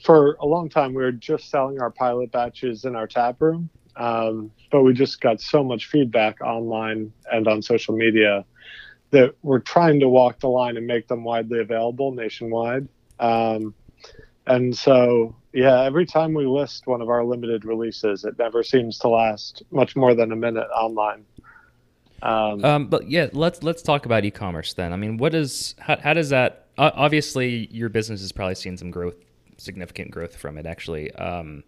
For 0.04 0.36
a 0.40 0.46
long 0.46 0.68
time, 0.68 0.92
we 0.92 1.02
were 1.04 1.12
just 1.12 1.50
selling 1.50 1.80
our 1.80 1.90
pilot 1.90 2.32
batches 2.32 2.84
in 2.84 2.96
our 2.96 3.06
tap 3.06 3.40
room, 3.40 3.70
um, 3.94 4.50
but 4.72 4.82
we 4.82 4.92
just 4.92 5.20
got 5.20 5.40
so 5.40 5.62
much 5.62 5.86
feedback 5.86 6.40
online 6.40 7.12
and 7.30 7.46
on 7.46 7.62
social 7.62 7.94
media 7.96 8.44
that 9.10 9.34
we're 9.42 9.60
trying 9.60 10.00
to 10.00 10.08
walk 10.08 10.40
the 10.40 10.48
line 10.48 10.76
and 10.76 10.86
make 10.86 11.06
them 11.06 11.22
widely 11.22 11.60
available 11.60 12.12
nationwide. 12.12 12.88
Um, 13.20 13.72
and 14.46 14.76
so 14.76 15.36
yeah, 15.58 15.82
every 15.82 16.06
time 16.06 16.34
we 16.34 16.46
list 16.46 16.86
one 16.86 17.02
of 17.02 17.08
our 17.08 17.24
limited 17.24 17.64
releases, 17.64 18.24
it 18.24 18.38
never 18.38 18.62
seems 18.62 18.96
to 19.00 19.08
last 19.08 19.64
much 19.72 19.96
more 19.96 20.14
than 20.14 20.30
a 20.30 20.36
minute 20.36 20.68
online. 20.68 21.24
Um, 22.22 22.64
um, 22.64 22.86
but 22.86 23.10
yeah, 23.10 23.26
let's 23.32 23.64
let's 23.64 23.82
talk 23.82 24.06
about 24.06 24.24
e-commerce 24.24 24.74
then. 24.74 24.92
I 24.92 24.96
mean, 24.96 25.16
what 25.16 25.34
is 25.34 25.74
how, 25.80 25.96
how 25.96 26.14
does 26.14 26.28
that? 26.28 26.66
Obviously, 26.78 27.66
your 27.72 27.88
business 27.88 28.20
has 28.20 28.30
probably 28.30 28.54
seen 28.54 28.76
some 28.76 28.92
growth, 28.92 29.16
significant 29.56 30.12
growth 30.12 30.36
from 30.36 30.58
it. 30.58 30.64
Actually, 30.66 31.12
um, 31.16 31.64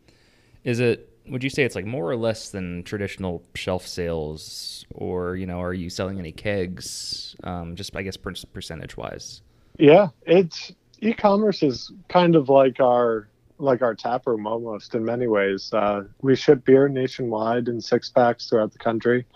is 0.62 0.78
it? 0.78 1.12
Would 1.28 1.42
you 1.42 1.50
say 1.50 1.64
it's 1.64 1.74
like 1.74 1.84
more 1.84 2.08
or 2.08 2.16
less 2.16 2.50
than 2.50 2.84
traditional 2.84 3.42
shelf 3.56 3.88
sales, 3.88 4.84
or 4.94 5.34
you 5.34 5.46
know, 5.46 5.60
are 5.60 5.74
you 5.74 5.90
selling 5.90 6.20
any 6.20 6.30
kegs? 6.30 7.34
Um, 7.42 7.74
just 7.74 7.96
I 7.96 8.02
guess 8.02 8.16
percentage 8.16 8.96
wise. 8.96 9.42
Yeah, 9.78 10.10
it's 10.26 10.70
e-commerce 11.00 11.64
is 11.64 11.90
kind 12.08 12.36
of 12.36 12.48
like 12.48 12.78
our 12.78 13.26
like 13.60 13.82
our 13.82 13.94
tap 13.94 14.26
room 14.26 14.46
almost 14.46 14.94
in 14.94 15.04
many 15.04 15.26
ways. 15.26 15.70
Uh, 15.72 16.04
we 16.22 16.34
ship 16.34 16.64
beer 16.64 16.88
nationwide 16.88 17.68
in 17.68 17.80
six 17.80 18.08
packs 18.10 18.48
throughout 18.48 18.72
the 18.72 18.78
country. 18.78 19.26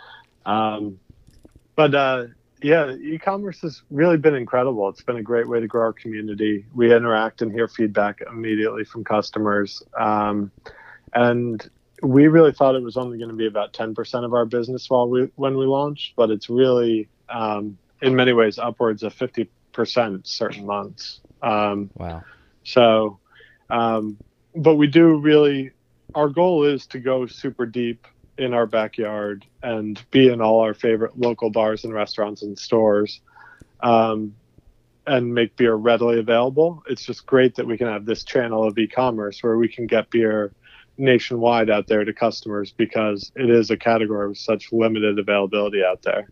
Um, 0.47 0.99
but 1.77 1.95
uh, 1.95 2.27
yeah, 2.63 2.95
e-commerce 2.95 3.61
has 3.61 3.83
really 3.91 4.17
been 4.17 4.35
incredible. 4.35 4.89
It's 4.89 5.03
been 5.03 5.17
a 5.17 5.23
great 5.23 5.49
way 5.49 5.61
to 5.61 5.67
grow 5.67 5.83
our 5.83 5.93
community. 5.93 6.65
We 6.75 6.95
interact 6.95 7.43
and 7.43 7.53
hear 7.53 7.69
feedback 7.69 8.23
immediately 8.23 8.85
from 8.85 9.05
customers. 9.05 9.83
Um, 9.99 10.51
and 11.13 11.69
we 12.03 12.27
really 12.27 12.53
thought 12.53 12.75
it 12.75 12.83
was 12.83 12.97
only 12.97 13.19
going 13.19 13.31
to 13.31 13.37
be 13.37 13.47
about 13.47 13.73
10% 13.73 14.25
of 14.25 14.35
our 14.35 14.47
business 14.47 14.89
while 14.89 15.09
we, 15.09 15.29
when 15.37 15.57
we 15.57 15.67
launched, 15.67 16.15
but 16.17 16.31
it's 16.31 16.49
really, 16.49 17.09
um, 17.29 17.79
in 18.03 18.15
many 18.17 18.33
ways, 18.33 18.59
upwards 18.59 19.03
of 19.03 19.15
50% 19.15 20.27
certain 20.27 20.67
months. 20.67 21.21
Um, 21.43 21.91
wow. 21.95 22.23
So 22.65 23.19
um, 23.71 24.19
but 24.55 24.77
we 24.77 24.87
do 24.87 25.17
really, 25.19 25.71
our 26.15 26.29
goal 26.29 26.65
is 26.65 26.87
to 26.89 26.99
go 26.99 27.27
super 27.27 27.67
deep 27.67 28.07
in 28.39 28.53
our 28.53 28.67
backyard 28.67 29.45
and 29.63 30.03
be 30.11 30.29
in 30.29 30.41
all 30.41 30.61
our 30.61 30.75
favorite 30.75 31.19
local 31.19 31.51
bars 31.51 31.85
and 31.85 31.93
restaurants 31.93 32.43
and 32.43 32.59
stores 32.59 33.21
um, 33.81 34.35
and 35.07 35.33
make 35.35 35.57
beer 35.57 35.75
readily 35.75 36.19
available. 36.19 36.83
It's 36.89 37.05
just 37.05 37.27
great 37.27 37.55
that 37.57 37.67
we 37.67 37.79
can 37.79 37.87
have 37.87 38.07
this 38.07 38.25
channel 38.25 38.67
of 38.67 38.77
e 38.79 38.87
commerce 38.87 39.43
where 39.43 39.57
we 39.57 39.69
can 39.69 39.87
get 39.87 40.11
beer 40.11 40.53
nationwide 40.97 41.71
out 41.71 41.87
there 41.87 42.05
to 42.05 42.13
customers 42.13 42.73
because 42.73 43.33
it 43.35 43.51
is 43.51 43.71
a 43.71 43.77
category 43.77 44.29
with 44.29 44.39
such 44.39 44.73
limited 44.73 45.19
availability 45.19 45.83
out 45.85 46.03
there 46.03 46.29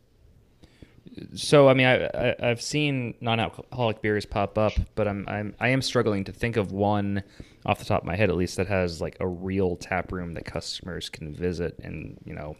so 1.34 1.68
I 1.68 1.74
mean, 1.74 1.86
I, 1.86 2.34
I 2.40 2.48
have 2.48 2.62
seen 2.62 3.14
non-alcoholic 3.20 4.02
beers 4.02 4.24
pop 4.24 4.56
up, 4.58 4.72
but 4.94 5.06
I'm 5.06 5.26
I'm 5.28 5.54
I 5.60 5.68
am 5.68 5.82
struggling 5.82 6.24
to 6.24 6.32
think 6.32 6.56
of 6.56 6.72
one 6.72 7.22
off 7.64 7.78
the 7.78 7.84
top 7.84 8.02
of 8.02 8.06
my 8.06 8.16
head, 8.16 8.28
at 8.28 8.36
least, 8.36 8.56
that 8.56 8.66
has 8.66 9.00
like 9.00 9.16
a 9.20 9.26
real 9.26 9.76
tap 9.76 10.10
room 10.10 10.34
that 10.34 10.44
customers 10.44 11.08
can 11.08 11.34
visit 11.34 11.78
and 11.82 12.18
you 12.24 12.34
know 12.34 12.56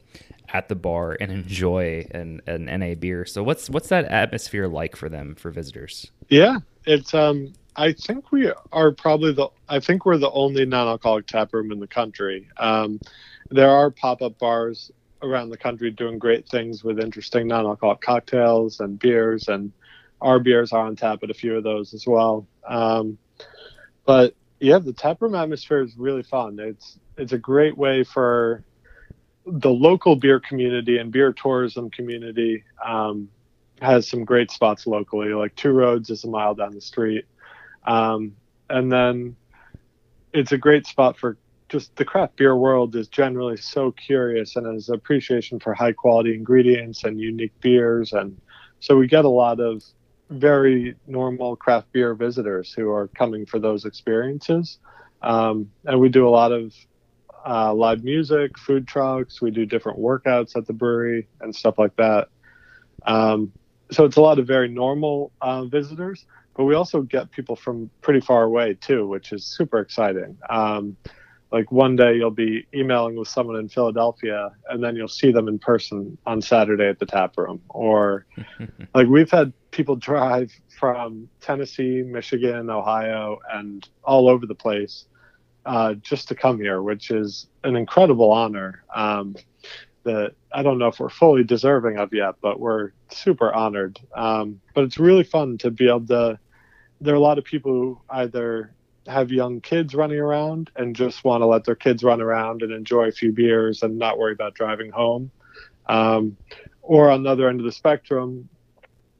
at 0.48 0.68
the 0.68 0.74
bar 0.74 1.16
and 1.20 1.32
enjoy 1.32 2.06
an 2.12 2.40
an 2.46 2.66
NA 2.66 2.94
beer. 2.94 3.24
So 3.24 3.42
what's 3.42 3.70
what's 3.70 3.88
that 3.88 4.06
atmosphere 4.06 4.68
like 4.68 4.96
for 4.96 5.08
them 5.08 5.34
for 5.34 5.50
visitors? 5.50 6.10
Yeah, 6.28 6.58
it's 6.86 7.14
um 7.14 7.52
I 7.76 7.92
think 7.92 8.32
we 8.32 8.52
are 8.72 8.92
probably 8.92 9.32
the 9.32 9.48
I 9.68 9.80
think 9.80 10.04
we're 10.04 10.18
the 10.18 10.30
only 10.30 10.64
non-alcoholic 10.66 11.26
tap 11.26 11.54
room 11.54 11.72
in 11.72 11.80
the 11.80 11.86
country. 11.86 12.48
Um, 12.58 13.00
there 13.50 13.70
are 13.70 13.90
pop-up 13.90 14.38
bars 14.38 14.90
around 15.22 15.50
the 15.50 15.56
country 15.56 15.90
doing 15.90 16.18
great 16.18 16.48
things 16.48 16.82
with 16.82 16.98
interesting 16.98 17.46
non-alcoholic 17.48 18.00
cocktails 18.00 18.80
and 18.80 18.98
beers, 18.98 19.48
and 19.48 19.72
our 20.20 20.38
beers 20.38 20.72
are 20.72 20.86
on 20.86 20.96
tap 20.96 21.20
at 21.22 21.30
a 21.30 21.34
few 21.34 21.56
of 21.56 21.64
those 21.64 21.94
as 21.94 22.06
well. 22.06 22.46
Um, 22.68 23.18
but 24.04 24.34
yeah, 24.60 24.78
the 24.78 24.92
taproom 24.92 25.34
atmosphere 25.34 25.82
is 25.82 25.96
really 25.96 26.22
fun. 26.22 26.58
It's 26.58 26.98
it's 27.16 27.32
a 27.32 27.38
great 27.38 27.76
way 27.76 28.04
for 28.04 28.62
the 29.44 29.70
local 29.70 30.16
beer 30.16 30.40
community 30.40 30.98
and 30.98 31.10
beer 31.10 31.32
tourism 31.32 31.90
community 31.90 32.62
um, 32.84 33.28
has 33.80 34.08
some 34.08 34.24
great 34.24 34.50
spots 34.50 34.86
locally. 34.86 35.34
Like 35.34 35.54
Two 35.56 35.72
Roads 35.72 36.10
is 36.10 36.24
a 36.24 36.28
mile 36.28 36.54
down 36.54 36.74
the 36.74 36.80
street, 36.80 37.24
um, 37.84 38.36
and 38.70 38.90
then 38.90 39.36
it's 40.32 40.52
a 40.52 40.58
great 40.58 40.86
spot 40.86 41.18
for 41.18 41.36
just 41.72 41.96
the 41.96 42.04
craft 42.04 42.36
beer 42.36 42.54
world 42.54 42.94
is 42.94 43.08
generally 43.08 43.56
so 43.56 43.90
curious 43.92 44.56
and 44.56 44.66
has 44.66 44.90
appreciation 44.90 45.58
for 45.58 45.72
high 45.72 45.92
quality 45.92 46.34
ingredients 46.34 47.02
and 47.02 47.18
unique 47.18 47.58
beers. 47.60 48.12
And 48.12 48.38
so 48.80 48.98
we 48.98 49.06
get 49.06 49.24
a 49.24 49.30
lot 49.30 49.58
of 49.58 49.82
very 50.28 50.94
normal 51.06 51.56
craft 51.56 51.90
beer 51.92 52.14
visitors 52.14 52.74
who 52.74 52.90
are 52.90 53.08
coming 53.08 53.46
for 53.46 53.58
those 53.58 53.86
experiences. 53.86 54.78
Um, 55.22 55.70
and 55.86 55.98
we 55.98 56.10
do 56.10 56.28
a 56.28 56.30
lot 56.30 56.52
of 56.52 56.74
uh, 57.46 57.72
live 57.72 58.04
music 58.04 58.58
food 58.58 58.86
trucks. 58.86 59.40
We 59.40 59.50
do 59.50 59.64
different 59.64 59.98
workouts 59.98 60.54
at 60.56 60.66
the 60.66 60.74
brewery 60.74 61.26
and 61.40 61.56
stuff 61.56 61.78
like 61.78 61.96
that. 61.96 62.28
Um, 63.06 63.50
so 63.90 64.04
it's 64.04 64.16
a 64.16 64.20
lot 64.20 64.38
of 64.38 64.46
very 64.46 64.68
normal 64.68 65.32
uh, 65.40 65.64
visitors 65.64 66.26
but 66.54 66.64
we 66.64 66.74
also 66.74 67.00
get 67.00 67.30
people 67.30 67.56
from 67.56 67.90
pretty 68.02 68.20
far 68.20 68.42
away 68.42 68.74
too, 68.74 69.08
which 69.08 69.32
is 69.32 69.44
super 69.44 69.78
exciting. 69.78 70.36
Um, 70.50 70.96
like 71.52 71.70
one 71.70 71.96
day 71.96 72.16
you'll 72.16 72.30
be 72.30 72.66
emailing 72.74 73.14
with 73.14 73.28
someone 73.28 73.56
in 73.56 73.68
Philadelphia 73.68 74.50
and 74.70 74.82
then 74.82 74.96
you'll 74.96 75.06
see 75.06 75.30
them 75.30 75.48
in 75.48 75.58
person 75.58 76.16
on 76.24 76.40
Saturday 76.40 76.88
at 76.88 76.98
the 76.98 77.04
tap 77.04 77.36
room. 77.36 77.60
Or 77.68 78.26
like 78.94 79.06
we've 79.06 79.30
had 79.30 79.52
people 79.70 79.94
drive 79.94 80.50
from 80.80 81.28
Tennessee, 81.42 82.02
Michigan, 82.02 82.70
Ohio, 82.70 83.38
and 83.52 83.86
all 84.02 84.30
over 84.30 84.46
the 84.46 84.54
place 84.54 85.04
uh, 85.66 85.92
just 85.94 86.26
to 86.28 86.34
come 86.34 86.58
here, 86.58 86.82
which 86.82 87.10
is 87.10 87.46
an 87.64 87.76
incredible 87.76 88.32
honor 88.32 88.82
um, 88.94 89.36
that 90.04 90.34
I 90.52 90.62
don't 90.62 90.78
know 90.78 90.88
if 90.88 90.98
we're 90.98 91.10
fully 91.10 91.44
deserving 91.44 91.98
of 91.98 92.14
yet, 92.14 92.36
but 92.40 92.60
we're 92.60 92.92
super 93.10 93.52
honored. 93.52 94.00
Um, 94.14 94.60
but 94.74 94.84
it's 94.84 94.98
really 94.98 95.24
fun 95.24 95.58
to 95.58 95.70
be 95.70 95.88
able 95.88 96.06
to. 96.06 96.38
There 97.02 97.12
are 97.12 97.16
a 97.16 97.20
lot 97.20 97.38
of 97.38 97.44
people 97.44 97.72
who 97.72 98.00
either 98.08 98.74
have 99.06 99.30
young 99.30 99.60
kids 99.60 99.94
running 99.94 100.18
around 100.18 100.70
and 100.76 100.94
just 100.94 101.24
want 101.24 101.42
to 101.42 101.46
let 101.46 101.64
their 101.64 101.74
kids 101.74 102.04
run 102.04 102.20
around 102.20 102.62
and 102.62 102.72
enjoy 102.72 103.08
a 103.08 103.12
few 103.12 103.32
beers 103.32 103.82
and 103.82 103.98
not 103.98 104.18
worry 104.18 104.32
about 104.32 104.54
driving 104.54 104.90
home. 104.90 105.30
Um, 105.86 106.36
or 106.82 107.10
on 107.10 107.22
the 107.22 107.30
other 107.30 107.48
end 107.48 107.60
of 107.60 107.66
the 107.66 107.72
spectrum, 107.72 108.48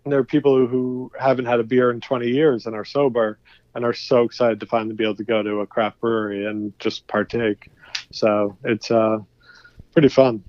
there 0.04 0.18
are 0.18 0.24
people 0.24 0.66
who, 0.66 1.10
haven't 1.18 1.44
had 1.44 1.60
a 1.60 1.64
beer 1.64 1.90
in 1.90 2.00
20 2.00 2.28
years 2.28 2.66
and 2.66 2.74
are 2.74 2.84
sober 2.84 3.38
and 3.74 3.84
are 3.84 3.92
so 3.92 4.22
excited 4.22 4.60
to 4.60 4.66
finally 4.66 4.94
be 4.94 5.04
able 5.04 5.16
to 5.16 5.24
go 5.24 5.42
to 5.42 5.60
a 5.60 5.66
craft 5.66 6.00
brewery 6.00 6.46
and 6.46 6.78
just 6.78 7.06
partake. 7.06 7.70
So 8.10 8.56
it's 8.64 8.90
uh, 8.90 9.18
pretty 9.92 10.08
fun. 10.08 10.42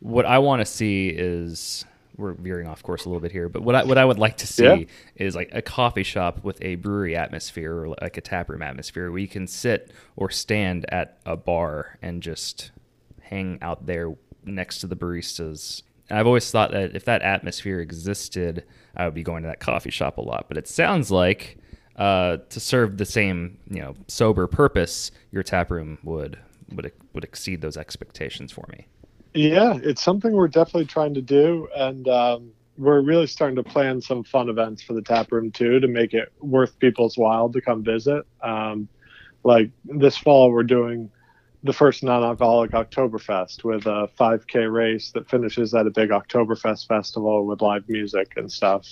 What 0.00 0.26
I 0.26 0.38
want 0.38 0.60
to 0.60 0.66
see 0.66 1.08
is 1.08 1.84
we're 2.16 2.32
veering 2.32 2.66
off 2.66 2.82
course 2.82 3.04
a 3.04 3.08
little 3.08 3.20
bit 3.20 3.32
here, 3.32 3.48
but 3.48 3.62
what 3.62 3.74
I, 3.74 3.84
what 3.84 3.98
I 3.98 4.04
would 4.04 4.18
like 4.18 4.36
to 4.38 4.46
see 4.46 4.64
yeah. 4.64 4.84
is 5.16 5.34
like 5.34 5.50
a 5.52 5.62
coffee 5.62 6.02
shop 6.02 6.44
with 6.44 6.62
a 6.62 6.76
brewery 6.76 7.16
atmosphere 7.16 7.74
or 7.74 7.88
like 8.00 8.16
a 8.16 8.20
tap 8.20 8.48
room 8.48 8.62
atmosphere 8.62 9.10
where 9.10 9.20
you 9.20 9.28
can 9.28 9.46
sit 9.46 9.92
or 10.16 10.30
stand 10.30 10.84
at 10.90 11.18
a 11.24 11.36
bar 11.36 11.98
and 12.02 12.22
just 12.22 12.70
hang 13.20 13.58
out 13.62 13.86
there 13.86 14.14
next 14.44 14.80
to 14.80 14.86
the 14.86 14.96
baristas. 14.96 15.82
And 16.08 16.18
I've 16.18 16.26
always 16.26 16.50
thought 16.50 16.72
that 16.72 16.94
if 16.94 17.04
that 17.06 17.22
atmosphere 17.22 17.80
existed, 17.80 18.64
I 18.96 19.06
would 19.06 19.14
be 19.14 19.22
going 19.22 19.42
to 19.42 19.48
that 19.48 19.60
coffee 19.60 19.90
shop 19.90 20.18
a 20.18 20.20
lot. 20.20 20.46
But 20.48 20.58
it 20.58 20.68
sounds 20.68 21.10
like 21.10 21.56
uh, 21.96 22.38
to 22.48 22.60
serve 22.60 22.98
the 22.98 23.04
same 23.04 23.58
you 23.70 23.80
know 23.80 23.94
sober 24.08 24.46
purpose, 24.46 25.10
your 25.30 25.42
tap 25.42 25.70
room 25.70 25.98
would 26.02 26.38
would 26.74 26.92
would 27.12 27.24
exceed 27.24 27.60
those 27.60 27.76
expectations 27.76 28.52
for 28.52 28.66
me. 28.70 28.86
Yeah, 29.34 29.78
it's 29.82 30.02
something 30.02 30.32
we're 30.32 30.48
definitely 30.48 30.86
trying 30.86 31.14
to 31.14 31.22
do, 31.22 31.68
and 31.74 32.06
um, 32.08 32.52
we're 32.76 33.00
really 33.00 33.26
starting 33.26 33.56
to 33.56 33.62
plan 33.62 34.00
some 34.00 34.24
fun 34.24 34.48
events 34.50 34.82
for 34.82 34.92
the 34.92 35.00
tap 35.02 35.32
room 35.32 35.50
too 35.50 35.80
to 35.80 35.88
make 35.88 36.12
it 36.12 36.32
worth 36.40 36.78
people's 36.78 37.16
while 37.16 37.48
to 37.50 37.60
come 37.60 37.82
visit. 37.82 38.26
Um, 38.42 38.88
like 39.44 39.70
this 39.84 40.16
fall, 40.18 40.50
we're 40.52 40.64
doing 40.64 41.10
the 41.62 41.72
first 41.72 42.02
non-alcoholic 42.02 42.72
Oktoberfest 42.72 43.64
with 43.64 43.86
a 43.86 44.08
5K 44.18 44.70
race 44.70 45.12
that 45.12 45.28
finishes 45.30 45.74
at 45.74 45.86
a 45.86 45.90
big 45.90 46.10
Oktoberfest 46.10 46.86
festival 46.86 47.46
with 47.46 47.62
live 47.62 47.88
music 47.88 48.32
and 48.36 48.52
stuff, 48.52 48.86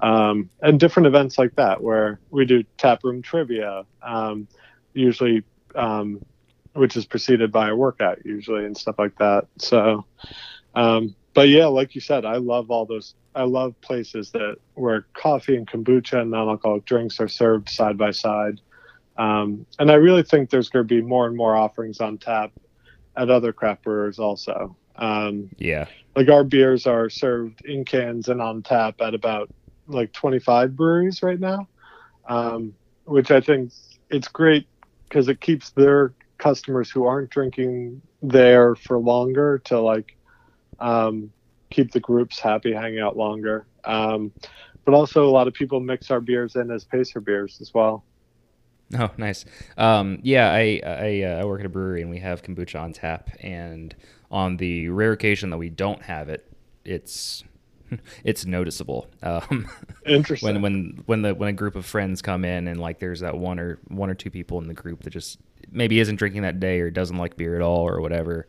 um, 0.00 0.50
and 0.62 0.78
different 0.78 1.06
events 1.06 1.38
like 1.38 1.54
that 1.56 1.82
where 1.82 2.20
we 2.30 2.44
do 2.44 2.64
tap 2.76 3.02
room 3.02 3.22
trivia, 3.22 3.84
um, 4.02 4.46
usually 4.92 5.42
um, 5.74 6.20
which 6.72 6.96
is 6.96 7.04
preceded 7.04 7.50
by 7.50 7.68
a 7.68 7.76
workout 7.76 8.24
usually 8.24 8.64
and 8.64 8.76
stuff 8.76 8.98
like 8.98 9.16
that. 9.18 9.46
So, 9.58 10.04
um, 10.74 11.14
but 11.34 11.48
yeah, 11.48 11.66
like 11.66 11.94
you 11.94 12.00
said, 12.00 12.24
I 12.24 12.36
love 12.36 12.70
all 12.70 12.86
those. 12.86 13.14
I 13.34 13.44
love 13.44 13.80
places 13.80 14.32
that 14.32 14.56
where 14.74 15.06
coffee 15.14 15.56
and 15.56 15.66
kombucha 15.66 16.20
and 16.20 16.30
non-alcoholic 16.32 16.84
drinks 16.84 17.20
are 17.20 17.28
served 17.28 17.68
side 17.68 17.96
by 17.96 18.10
side. 18.10 18.60
Um, 19.16 19.66
and 19.78 19.90
I 19.90 19.94
really 19.94 20.22
think 20.22 20.50
there's 20.50 20.68
going 20.68 20.86
to 20.86 20.94
be 20.94 21.00
more 21.00 21.26
and 21.26 21.36
more 21.36 21.54
offerings 21.54 22.00
on 22.00 22.18
tap 22.18 22.52
at 23.16 23.30
other 23.30 23.52
craft 23.52 23.84
brewers 23.84 24.18
also. 24.18 24.76
Um, 24.96 25.50
yeah, 25.58 25.86
like 26.16 26.28
our 26.28 26.44
beers 26.44 26.86
are 26.86 27.08
served 27.08 27.64
in 27.64 27.84
cans 27.84 28.28
and 28.28 28.40
on 28.42 28.62
tap 28.62 29.00
at 29.00 29.14
about 29.14 29.48
like 29.86 30.12
25 30.12 30.76
breweries 30.76 31.22
right 31.22 31.38
now, 31.38 31.68
um, 32.28 32.74
which 33.04 33.30
I 33.30 33.40
think 33.40 33.72
it's 34.08 34.28
great 34.28 34.66
because 35.08 35.28
it 35.28 35.40
keeps 35.40 35.70
their 35.70 36.12
customers 36.40 36.90
who 36.90 37.04
aren't 37.04 37.30
drinking 37.30 38.02
there 38.22 38.74
for 38.74 38.98
longer 38.98 39.58
to 39.66 39.78
like 39.78 40.16
um, 40.80 41.30
keep 41.70 41.92
the 41.92 42.00
groups 42.00 42.40
happy, 42.40 42.72
hanging 42.72 42.98
out 42.98 43.16
longer. 43.16 43.66
Um, 43.84 44.32
but 44.84 44.94
also, 44.94 45.28
a 45.28 45.30
lot 45.30 45.46
of 45.46 45.54
people 45.54 45.78
mix 45.78 46.10
our 46.10 46.20
beers 46.20 46.56
in 46.56 46.70
as 46.70 46.84
pacer 46.84 47.20
beers 47.20 47.58
as 47.60 47.72
well. 47.72 48.02
Oh, 48.98 49.10
nice. 49.18 49.44
Um, 49.76 50.18
yeah, 50.22 50.50
I 50.50 50.80
I, 50.84 51.22
uh, 51.22 51.40
I, 51.40 51.44
work 51.44 51.60
at 51.60 51.66
a 51.66 51.68
brewery 51.68 52.00
and 52.00 52.10
we 52.10 52.18
have 52.18 52.42
kombucha 52.42 52.80
on 52.80 52.92
tap. 52.92 53.30
And 53.40 53.94
on 54.30 54.56
the 54.56 54.88
rare 54.88 55.12
occasion 55.12 55.50
that 55.50 55.58
we 55.58 55.68
don't 55.68 56.02
have 56.02 56.28
it, 56.28 56.50
it's 56.84 57.44
it's 58.24 58.46
noticeable. 58.46 59.06
Um, 59.22 59.68
Interesting. 60.06 60.46
when 60.54 60.62
when 60.62 61.02
when 61.06 61.22
the 61.22 61.34
when 61.34 61.50
a 61.50 61.52
group 61.52 61.76
of 61.76 61.86
friends 61.86 62.20
come 62.20 62.44
in 62.44 62.66
and 62.66 62.80
like 62.80 62.98
there's 62.98 63.20
that 63.20 63.36
one 63.36 63.60
or 63.60 63.78
one 63.88 64.10
or 64.10 64.14
two 64.14 64.30
people 64.30 64.58
in 64.58 64.66
the 64.66 64.74
group 64.74 65.02
that 65.02 65.10
just 65.10 65.38
maybe 65.70 66.00
isn't 66.00 66.16
drinking 66.16 66.42
that 66.42 66.60
day 66.60 66.80
or 66.80 66.90
doesn't 66.90 67.16
like 67.16 67.36
beer 67.36 67.56
at 67.56 67.62
all 67.62 67.86
or 67.86 68.00
whatever. 68.00 68.46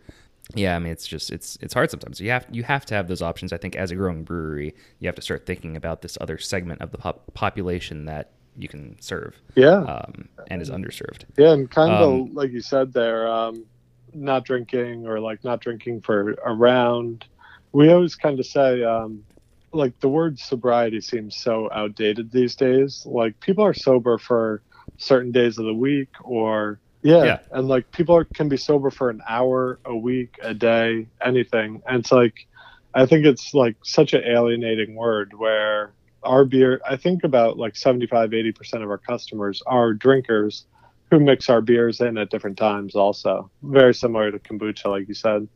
Yeah, 0.56 0.76
I 0.76 0.80
mean 0.80 0.92
it's 0.92 1.08
just 1.08 1.32
it's 1.32 1.58
it's 1.62 1.74
hard 1.74 1.92
sometimes. 1.92 2.20
You 2.20 2.32
have 2.32 2.46
you 2.52 2.64
have 2.64 2.86
to 2.88 2.96
have 2.96 3.08
those 3.08 3.22
options. 3.22 3.54
I 3.54 3.58
think 3.58 3.76
as 3.76 3.92
a 3.92 3.96
growing 3.96 4.24
brewery, 4.24 4.76
you 5.00 5.08
have 5.08 5.16
to 5.16 5.22
start 5.22 5.46
thinking 5.46 5.78
about 5.78 6.02
this 6.02 6.18
other 6.20 6.38
segment 6.38 6.82
of 6.82 6.92
the 6.92 6.98
pop- 6.98 7.34
population 7.34 8.06
that 8.06 8.32
you 8.58 8.68
can 8.68 8.98
serve. 9.00 9.36
Yeah, 9.56 9.82
um, 9.84 10.28
and 10.48 10.62
is 10.62 10.70
underserved. 10.70 11.24
Yeah, 11.38 11.54
and 11.54 11.70
kind 11.70 11.94
of 11.94 12.10
um, 12.10 12.34
like 12.34 12.52
you 12.52 12.62
said 12.62 12.92
there, 12.92 13.28
um, 13.28 13.66
not 14.14 14.44
drinking 14.44 15.08
or 15.08 15.20
like 15.20 15.44
not 15.44 15.62
drinking 15.62 16.02
for 16.02 16.36
around. 16.46 17.26
We 17.72 17.90
always 17.90 18.16
kind 18.16 18.38
of 18.38 18.46
say, 18.46 18.84
um, 18.84 19.24
like 19.72 19.98
the 20.02 20.10
word 20.10 20.38
sobriety 20.38 21.00
seems 21.00 21.38
so 21.38 21.70
outdated 21.72 22.32
these 22.32 22.56
days. 22.56 23.06
Like 23.06 23.40
people 23.40 23.64
are 23.64 23.74
sober 23.74 24.18
for 24.18 24.62
certain 24.98 25.32
days 25.32 25.58
of 25.58 25.66
the 25.66 25.74
week 25.74 26.10
or 26.24 26.80
yeah, 27.02 27.24
yeah. 27.24 27.40
and 27.52 27.68
like 27.68 27.92
people 27.92 28.16
are, 28.16 28.26
can 28.26 28.50
be 28.50 28.58
sober 28.58 28.92
for 28.92 29.10
an 29.10 29.22
hour, 29.28 29.80
a 29.86 29.96
week, 29.96 30.38
a 30.42 30.54
day, 30.54 31.08
anything. 31.24 31.82
And 31.88 32.00
it's 32.00 32.12
like, 32.12 32.48
I 32.94 33.06
think 33.06 33.26
it's 33.26 33.54
like 33.54 33.76
such 33.84 34.14
an 34.14 34.24
alienating 34.24 34.96
word 34.96 35.34
where 35.36 35.94
our 36.24 36.46
beer, 36.46 36.82
I 36.88 36.98
think 36.98 37.24
about 37.24 37.58
like 37.58 37.76
75, 37.76 38.32
80% 38.32 38.84
of 38.84 38.90
our 38.90 38.98
customers 38.98 39.64
are 39.66 39.94
drinkers 39.94 40.66
who 41.10 41.20
mix 41.20 41.50
our 41.50 41.62
beers 41.62 42.00
in 42.00 42.18
at 42.18 42.30
different 42.30 42.58
times 42.58 42.96
also. 42.96 43.50
Very 43.64 43.94
similar 43.94 44.32
to 44.32 44.40
kombucha, 44.40 44.86
like 44.86 45.08
you 45.08 45.14
said. 45.14 45.48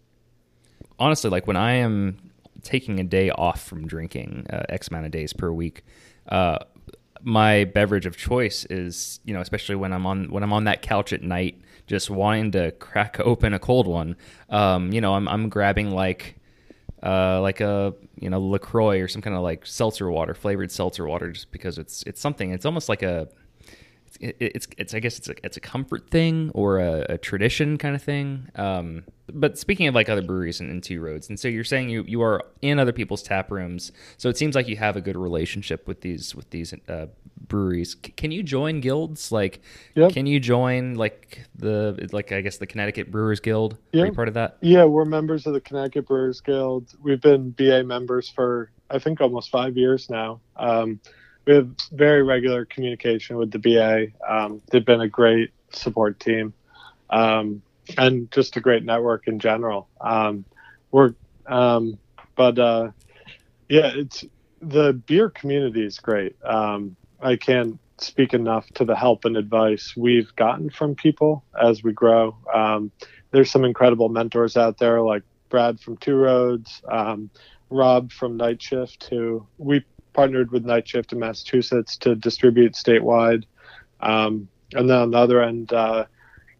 Honestly, 1.00 1.30
like 1.30 1.48
when 1.48 1.58
I 1.58 1.74
am 1.74 2.32
taking 2.64 3.00
a 3.00 3.04
day 3.04 3.30
off 3.30 3.62
from 3.62 3.88
drinking, 3.88 4.48
uh, 4.50 4.64
X 4.70 4.90
amount 4.90 5.06
of 5.06 5.12
days 5.12 5.32
per 5.34 5.52
week, 5.52 5.84
uh, 6.28 6.60
my 7.26 7.64
beverage 7.64 8.06
of 8.06 8.16
choice 8.16 8.66
is 8.66 9.20
you 9.26 9.34
know 9.34 9.42
especially 9.42 9.76
when 9.76 9.92
I'm 9.92 10.06
on 10.06 10.32
when 10.32 10.44
I'm 10.44 10.54
on 10.54 10.66
that 10.66 10.82
couch 10.82 11.12
at 11.12 11.24
night 11.24 11.60
just 11.88 12.10
wanting 12.10 12.52
to 12.52 12.72
crack 12.74 13.20
open 13.24 13.54
a 13.54 13.60
cold 13.60 13.88
one. 13.88 14.16
Um, 14.50 14.94
you 14.94 15.02
know 15.02 15.16
I'm 15.16 15.28
I'm 15.28 15.50
grabbing 15.50 15.92
like 15.92 16.38
uh, 17.04 17.42
like 17.42 17.62
a 17.62 17.94
you 18.20 18.30
know 18.30 18.40
Lacroix 18.40 19.00
or 19.02 19.08
some 19.08 19.22
kind 19.22 19.36
of 19.36 19.42
like 19.42 19.66
seltzer 19.66 20.10
water 20.10 20.34
flavored 20.36 20.72
seltzer 20.72 21.06
water 21.06 21.32
just 21.32 21.52
because 21.52 21.78
it's 21.78 22.04
it's 22.04 22.22
something 22.22 22.52
it's 22.52 22.66
almost 22.66 22.90
like 22.90 23.02
a 23.02 23.28
it's 24.06 24.18
it's, 24.40 24.68
it's 24.78 24.94
I 24.94 25.00
guess 25.00 25.18
it's 25.18 25.30
a 25.30 25.36
it's 25.44 25.58
a 25.58 25.60
comfort 25.60 26.10
thing 26.10 26.52
or 26.54 26.80
a, 26.80 27.06
a 27.10 27.18
tradition 27.18 27.78
kind 27.78 27.96
of 27.96 28.02
thing. 28.02 28.50
Um, 28.56 29.04
but 29.32 29.58
speaking 29.58 29.88
of 29.88 29.96
like 29.96 30.08
other 30.08 30.22
breweries 30.22 30.60
and, 30.60 30.70
and 30.70 30.84
Two 30.84 31.02
Roads, 31.02 31.30
and 31.30 31.40
so 31.40 31.48
you're 31.48 31.64
saying 31.64 31.90
you 31.90 32.04
you 32.08 32.22
are 32.22 32.44
in 32.62 32.80
other 32.80 32.92
people's 32.92 33.24
tap 33.24 33.52
rooms, 33.52 33.92
so 34.18 34.30
it 34.30 34.38
seems 34.38 34.56
like 34.56 34.68
you 34.68 34.78
have 34.78 34.96
a 34.96 35.02
good 35.02 35.18
relationship 35.18 35.88
with 35.88 36.02
these 36.02 36.36
with 36.36 36.50
these 36.52 36.74
uh, 36.88 37.08
breweries. 37.48 37.96
C- 38.06 38.12
can 38.12 38.32
you 38.32 38.44
join 38.44 38.82
guilds? 38.82 39.32
Like, 39.32 39.62
yep. 39.96 40.12
can 40.12 40.26
you 40.26 40.40
join 40.40 40.96
like 40.96 41.44
the 41.56 42.08
like 42.12 42.32
I 42.32 42.42
guess 42.42 42.58
the 42.58 42.68
Connecticut 42.68 43.12
Brewers 43.12 43.40
Guild? 43.40 43.78
Yep. 43.94 44.10
Are 44.10 44.14
part 44.14 44.28
of 44.28 44.36
that? 44.36 44.58
Yeah, 44.62 44.86
we're 44.86 45.06
members 45.06 45.48
of 45.48 45.54
the 45.54 45.62
Connecticut 45.62 46.08
Brewers 46.08 46.42
Guild. 46.42 46.94
We've 47.02 47.22
been 47.22 47.52
BA 47.52 47.84
members 47.84 48.30
for 48.30 48.70
I 48.90 49.00
think 49.00 49.22
almost 49.22 49.50
five 49.50 49.76
years 49.76 50.10
now. 50.10 50.42
Um, 50.56 51.00
we 51.46 51.56
have 51.56 51.70
very 51.92 52.24
regular 52.24 52.66
communication 52.66 53.38
with 53.38 53.52
the 53.52 53.60
BA. 53.60 54.08
Um, 54.28 54.62
they've 54.72 54.86
been 54.86 55.02
a 55.02 55.08
great 55.08 55.52
support 55.72 56.20
team 56.20 56.54
um, 57.10 57.62
and 57.98 58.32
just 58.32 58.58
a 58.58 58.62
great 58.62 58.84
network 58.84 59.28
in 59.28 59.40
general. 59.40 59.88
Um, 60.02 60.46
we're, 60.92 61.14
um, 61.46 61.98
but 62.36 62.58
uh, 62.58 62.92
yeah, 63.70 63.92
it's 63.96 64.26
the 64.62 64.94
beer 64.94 65.30
community 65.30 65.86
is 65.86 66.00
great. 66.00 66.36
Um, 66.44 66.96
I 67.22 67.36
can't 67.36 67.80
speak 67.98 68.34
enough 68.34 68.68
to 68.74 68.86
the 68.86 68.96
help 68.96 69.26
and 69.26 69.38
advice 69.38 69.94
we've 69.96 70.36
gotten 70.36 70.70
from 70.70 70.96
people 70.96 71.44
as 71.60 71.84
we 71.84 71.94
grow. 71.94 72.36
Um, 72.54 72.92
there's 73.32 73.52
some 73.52 73.64
incredible 73.64 74.10
mentors 74.10 74.58
out 74.58 74.80
there 74.80 75.02
like 75.02 75.24
Brad 75.50 75.80
from 75.80 75.98
Two 75.98 76.16
Roads, 76.16 76.82
Rob 77.70 78.12
from 78.12 78.38
Night 78.38 78.62
Shift, 78.62 79.08
who 79.10 79.46
we 79.58 79.84
partnered 80.16 80.52
with 80.52 80.66
Night 80.66 80.88
Shift 80.88 81.12
in 81.12 81.20
Massachusetts 81.20 81.98
to 81.98 82.16
distribute 82.16 82.74
statewide. 82.74 83.44
Um, 84.00 84.48
and 84.74 84.90
then 84.90 84.98
on 84.98 85.12
the 85.12 85.18
other 85.18 85.44
end, 85.44 85.74
uh, 85.74 86.06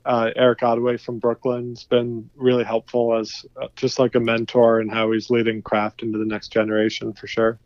uh, 0.06 0.30
Eric 0.36 0.60
Ottaway 0.60 0.98
from 0.98 1.20
Brooklyn's 1.20 1.86
been 1.86 2.30
really 2.36 2.64
helpful 2.64 3.18
as 3.18 3.46
uh, 3.60 3.68
just 3.76 3.98
like 3.98 4.14
a 4.14 4.20
mentor 4.20 4.80
and 4.80 4.92
how 4.92 5.12
he's 5.12 5.30
leading 5.30 5.62
craft 5.62 6.04
into 6.04 6.20
the 6.20 6.26
next 6.26 6.50
generation 6.50 7.14
for 7.14 7.28
sure. 7.28 7.58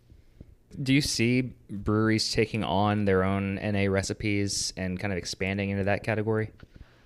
Do 0.82 0.94
you 0.94 1.02
see 1.02 1.54
breweries 1.70 2.32
taking 2.32 2.64
on 2.64 3.06
their 3.06 3.24
own 3.24 3.56
NA 3.56 3.92
recipes 3.92 4.72
and 4.78 5.00
kind 5.00 5.12
of 5.12 5.18
expanding 5.18 5.72
into 5.72 5.86
that 5.86 6.04
category? 6.04 6.52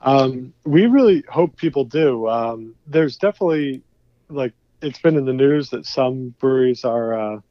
Um, 0.01 0.53
we 0.65 0.85
really 0.85 1.23
hope 1.29 1.55
people 1.55 1.85
do. 1.85 2.27
Um, 2.27 2.75
there's 2.85 3.15
definitely 3.15 3.81
like 4.27 4.53
it's 4.81 4.99
been 4.99 5.15
in 5.15 5.25
the 5.25 5.33
news 5.33 5.69
that 5.69 5.85
some 5.85 6.35
breweries 6.39 6.83
are 6.83 7.41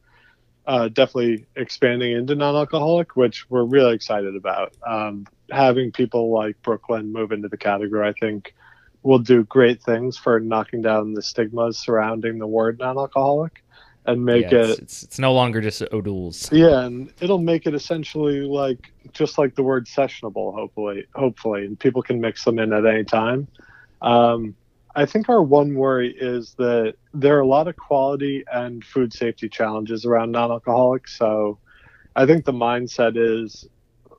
uh, 0.67 0.89
definitely 0.89 1.47
expanding 1.57 2.13
into 2.13 2.35
non-alcoholic, 2.35 3.17
which 3.17 3.49
we're 3.51 3.65
really 3.65 3.95
excited 3.95 4.37
about. 4.37 4.75
Um, 4.87 5.27
having 5.51 5.93
people 5.93 6.33
like 6.33 6.61
Brooklyn 6.63 7.13
move 7.13 7.33
into 7.33 7.49
the 7.49 7.57
category, 7.57 8.09
I 8.09 8.13
think, 8.13 8.55
will 9.03 9.19
do 9.19 9.45
great 9.45 9.83
things 9.83 10.17
for 10.17 10.39
knocking 10.39 10.83
down 10.83 11.15
the 11.15 11.23
stigmas 11.23 11.79
surrounding 11.79 12.39
the 12.39 12.47
word 12.47 12.79
non-alcoholic 12.79 13.63
and 14.05 14.25
make 14.25 14.51
yeah, 14.51 14.59
it 14.59 14.79
it's, 14.81 15.03
it's, 15.03 15.19
no 15.19 15.33
longer 15.33 15.61
just 15.61 15.83
O'Doul's. 15.93 16.51
Yeah, 16.51 16.85
and 16.85 17.13
it'll 17.21 17.39
make 17.39 17.67
it 17.67 17.75
essentially 17.75 18.41
like 18.41 18.93
just 19.13 19.39
like 19.39 19.55
the 19.55 19.63
word 19.63 19.87
sessionable, 19.87 20.55
hopefully, 20.55 21.07
hopefully, 21.15 21.65
and 21.65 21.79
people 21.79 22.03
can 22.03 22.21
mix 22.21 22.45
them 22.45 22.59
in 22.59 22.73
at 22.73 22.85
any 22.85 23.05
time. 23.05 23.47
Um, 24.01 24.57
I 24.95 25.07
think 25.07 25.29
our 25.29 25.43
one 25.43 25.75
worry 25.75 26.15
is 26.17 26.55
that 26.59 26.95
there 27.15 27.37
are 27.37 27.41
a 27.41 27.47
lot 27.47 27.69
of 27.69 27.77
quality 27.77 28.45
and 28.53 28.85
food 28.85 29.13
safety 29.13 29.49
challenges 29.49 30.05
around 30.05 30.33
non-alcoholic. 30.33 31.09
So, 31.09 31.59
I 32.15 32.27
think 32.27 32.45
the 32.45 32.53
mindset 32.53 33.17
is 33.17 33.67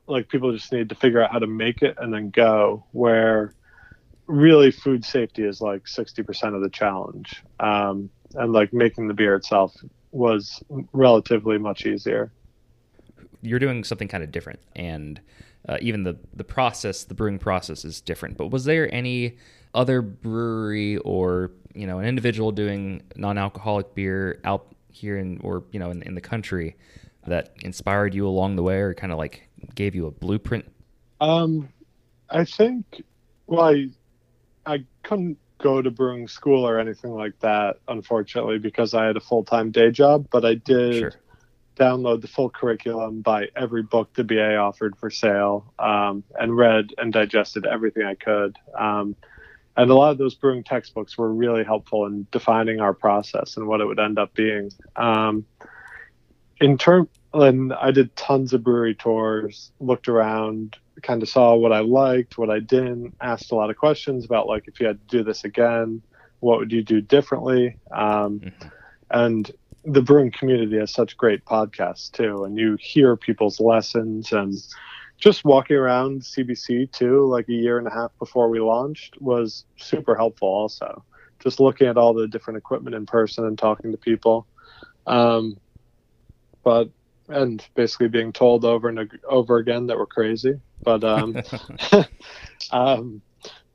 like 0.06 0.28
people 0.28 0.52
just 0.52 0.72
need 0.72 0.88
to 0.88 0.94
figure 0.94 1.22
out 1.22 1.30
how 1.30 1.38
to 1.38 1.46
make 1.46 1.82
it 1.82 1.96
and 1.98 2.12
then 2.12 2.30
go. 2.30 2.84
Where 2.92 3.54
really 4.26 4.70
food 4.70 5.04
safety 5.04 5.44
is 5.44 5.60
like 5.60 5.84
60% 5.84 6.54
of 6.54 6.62
the 6.62 6.70
challenge. 6.70 7.42
Um, 7.60 8.10
and 8.34 8.52
like 8.52 8.72
making 8.72 9.08
the 9.08 9.14
beer 9.14 9.34
itself 9.36 9.74
was 10.12 10.62
relatively 10.92 11.58
much 11.58 11.86
easier. 11.86 12.32
You're 13.42 13.58
doing 13.58 13.84
something 13.84 14.08
kind 14.08 14.24
of 14.24 14.32
different, 14.32 14.60
and 14.74 15.20
uh, 15.68 15.78
even 15.80 16.02
the 16.02 16.18
the 16.34 16.44
process, 16.44 17.04
the 17.04 17.14
brewing 17.14 17.38
process, 17.38 17.84
is 17.84 18.00
different. 18.00 18.36
But 18.36 18.48
was 18.48 18.64
there 18.64 18.92
any 18.92 19.38
other 19.74 20.02
brewery 20.02 20.98
or 20.98 21.50
you 21.74 21.86
know 21.86 21.98
an 21.98 22.06
individual 22.06 22.52
doing 22.52 23.02
non-alcoholic 23.16 23.94
beer 23.94 24.40
out 24.44 24.74
here 24.88 25.18
in 25.18 25.40
or 25.42 25.64
you 25.72 25.78
know 25.78 25.90
in, 25.90 26.02
in 26.02 26.14
the 26.14 26.20
country 26.20 26.76
that 27.26 27.54
inspired 27.62 28.14
you 28.14 28.26
along 28.26 28.56
the 28.56 28.62
way, 28.62 28.78
or 28.78 28.94
kind 28.94 29.12
of 29.12 29.18
like 29.18 29.48
gave 29.74 29.94
you 29.94 30.06
a 30.06 30.10
blueprint? 30.10 30.66
Um, 31.20 31.68
I 32.30 32.44
think. 32.44 33.02
Well, 33.46 33.62
I 33.64 33.88
I 34.66 34.84
couldn't 35.02 35.38
go 35.58 35.80
to 35.80 35.90
brewing 35.90 36.28
school 36.28 36.66
or 36.66 36.78
anything 36.78 37.14
like 37.14 37.38
that, 37.40 37.78
unfortunately, 37.88 38.58
because 38.58 38.92
I 38.94 39.06
had 39.06 39.16
a 39.16 39.20
full 39.20 39.44
time 39.44 39.70
day 39.70 39.90
job. 39.90 40.28
But 40.30 40.44
I 40.44 40.54
did 40.54 40.94
sure. 40.94 41.12
Download 41.76 42.20
the 42.20 42.28
full 42.28 42.50
curriculum, 42.50 43.20
buy 43.20 43.48
every 43.56 43.82
book 43.82 44.12
the 44.14 44.24
BA 44.24 44.56
offered 44.56 44.96
for 44.96 45.10
sale, 45.10 45.72
um, 45.78 46.22
and 46.38 46.56
read 46.56 46.94
and 46.98 47.12
digested 47.12 47.66
everything 47.66 48.04
I 48.04 48.14
could. 48.14 48.56
Um, 48.78 49.16
and 49.76 49.90
a 49.90 49.94
lot 49.94 50.12
of 50.12 50.18
those 50.18 50.34
brewing 50.34 50.62
textbooks 50.62 51.18
were 51.18 51.32
really 51.32 51.64
helpful 51.64 52.06
in 52.06 52.26
defining 52.30 52.80
our 52.80 52.94
process 52.94 53.56
and 53.56 53.66
what 53.66 53.80
it 53.80 53.86
would 53.86 53.98
end 53.98 54.18
up 54.18 54.32
being. 54.34 54.70
Um, 54.94 55.44
in 56.60 56.78
term, 56.78 57.08
and 57.32 57.72
I 57.72 57.90
did 57.90 58.14
tons 58.14 58.52
of 58.52 58.62
brewery 58.62 58.94
tours, 58.94 59.72
looked 59.80 60.08
around, 60.08 60.76
kind 61.02 61.22
of 61.22 61.28
saw 61.28 61.56
what 61.56 61.72
I 61.72 61.80
liked, 61.80 62.38
what 62.38 62.50
I 62.50 62.60
didn't, 62.60 63.16
asked 63.20 63.50
a 63.50 63.56
lot 63.56 63.70
of 63.70 63.76
questions 63.76 64.24
about 64.24 64.46
like 64.46 64.68
if 64.68 64.78
you 64.78 64.86
had 64.86 65.08
to 65.08 65.18
do 65.18 65.24
this 65.24 65.44
again, 65.44 66.02
what 66.38 66.58
would 66.60 66.72
you 66.72 66.82
do 66.82 67.00
differently? 67.00 67.76
Um, 67.90 68.40
mm-hmm. 68.40 68.68
And 69.10 69.50
the 69.84 70.02
brewing 70.02 70.30
community 70.30 70.78
has 70.78 70.92
such 70.92 71.16
great 71.16 71.44
podcasts 71.44 72.10
too, 72.10 72.44
and 72.44 72.58
you 72.58 72.76
hear 72.80 73.16
people's 73.16 73.60
lessons 73.60 74.32
and 74.32 74.54
just 75.18 75.44
walking 75.44 75.76
around 75.76 76.22
CBC 76.22 76.90
too, 76.92 77.26
like 77.26 77.48
a 77.48 77.52
year 77.52 77.78
and 77.78 77.86
a 77.86 77.90
half 77.90 78.10
before 78.18 78.48
we 78.48 78.60
launched, 78.60 79.20
was 79.20 79.64
super 79.76 80.14
helpful. 80.14 80.48
Also, 80.48 81.04
just 81.38 81.60
looking 81.60 81.86
at 81.86 81.96
all 81.96 82.14
the 82.14 82.26
different 82.28 82.56
equipment 82.56 82.96
in 82.96 83.06
person 83.06 83.44
and 83.44 83.58
talking 83.58 83.92
to 83.92 83.98
people. 83.98 84.46
Um, 85.06 85.58
but 86.62 86.88
and 87.28 87.66
basically 87.74 88.08
being 88.08 88.32
told 88.32 88.64
over 88.64 88.88
and 88.88 89.10
over 89.28 89.58
again 89.58 89.86
that 89.86 89.96
we're 89.96 90.06
crazy. 90.06 90.60
But 90.82 91.04
um, 91.04 91.36
um, 92.70 93.22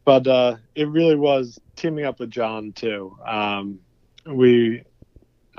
but 0.05 0.27
uh, 0.27 0.55
it 0.75 0.87
really 0.87 1.15
was 1.15 1.59
teaming 1.75 2.05
up 2.05 2.19
with 2.19 2.31
John 2.31 2.73
too. 2.73 3.17
Um, 3.25 3.79
we 4.25 4.83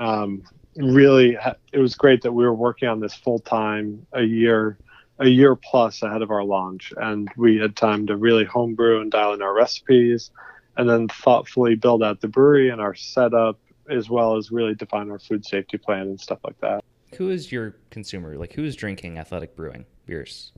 um, 0.01 0.43
really 0.75 1.35
ha- 1.35 1.55
it 1.71 1.79
was 1.79 1.95
great 1.95 2.21
that 2.23 2.31
we 2.31 2.43
were 2.43 2.53
working 2.53 2.87
on 2.87 2.99
this 2.99 3.13
full 3.13 3.39
time 3.39 4.05
a 4.13 4.23
year 4.23 4.77
a 5.19 5.27
year 5.27 5.55
plus 5.55 6.01
ahead 6.01 6.23
of 6.23 6.31
our 6.31 6.43
launch, 6.43 6.91
and 6.97 7.29
we 7.37 7.57
had 7.57 7.75
time 7.75 8.07
to 8.07 8.17
really 8.17 8.43
homebrew 8.43 9.01
and 9.01 9.11
dial 9.11 9.33
in 9.33 9.41
our 9.41 9.53
recipes, 9.53 10.31
and 10.77 10.89
then 10.89 11.07
thoughtfully 11.07 11.75
build 11.75 12.01
out 12.01 12.21
the 12.21 12.27
brewery 12.27 12.69
and 12.69 12.81
our 12.81 12.95
setup, 12.95 13.59
as 13.87 14.09
well 14.09 14.35
as 14.35 14.51
really 14.51 14.73
define 14.73 15.11
our 15.11 15.19
food 15.19 15.45
safety 15.45 15.77
plan 15.77 16.01
and 16.01 16.19
stuff 16.19 16.39
like 16.43 16.59
that 16.61 16.83
who 17.15 17.29
is 17.29 17.51
your 17.51 17.75
consumer? 17.89 18.37
Like, 18.37 18.53
who 18.53 18.63
is 18.63 18.75
drinking 18.75 19.17
athletic 19.17 19.55
brewing 19.55 19.85
beers? 20.05 20.51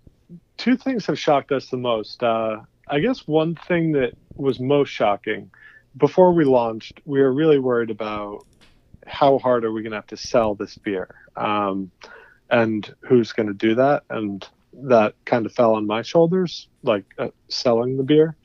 Two 0.58 0.78
things 0.78 1.06
have 1.08 1.20
shocked 1.20 1.52
us 1.52 1.70
the 1.70 1.78
most. 1.78 2.24
Uh, 2.24 2.62
I 2.88 3.00
guess 3.00 3.28
one 3.28 3.56
thing 3.56 3.94
that 3.94 4.14
was 4.36 4.60
most 4.60 4.90
shocking 4.90 5.52
before 5.98 6.34
we 6.34 6.44
launched, 6.44 7.02
we 7.06 7.22
were 7.22 7.32
really 7.32 7.60
worried 7.60 7.92
about 7.92 8.46
how 9.08 9.40
hard 9.40 9.66
are 9.66 9.72
we 9.72 9.82
going 9.82 9.92
to 9.92 9.98
have 9.98 10.08
to 10.08 10.18
sell 10.18 10.56
this 10.56 10.78
beer 10.78 11.16
um, 11.36 11.92
and 12.50 12.94
who's 13.02 13.32
going 13.34 13.48
to 13.48 13.54
do 13.54 13.76
that. 13.76 14.04
And 14.10 14.48
that 14.74 15.16
kind 15.26 15.46
of 15.46 15.54
fell 15.54 15.76
on 15.76 15.86
my 15.86 16.02
shoulders, 16.02 16.68
like 16.82 17.06
uh, 17.18 17.30
selling 17.50 17.98
the 17.98 18.04
beer. 18.04 18.36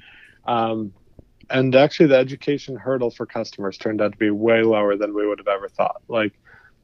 Um, 0.46 0.92
and 1.50 1.74
actually, 1.74 2.06
the 2.06 2.16
education 2.16 2.76
hurdle 2.76 3.10
for 3.10 3.26
customers 3.26 3.78
turned 3.78 4.00
out 4.00 4.12
to 4.12 4.18
be 4.18 4.30
way 4.30 4.62
lower 4.62 4.96
than 4.96 5.14
we 5.14 5.26
would 5.26 5.38
have 5.38 5.48
ever 5.48 5.68
thought. 5.68 6.02
Like, 6.08 6.32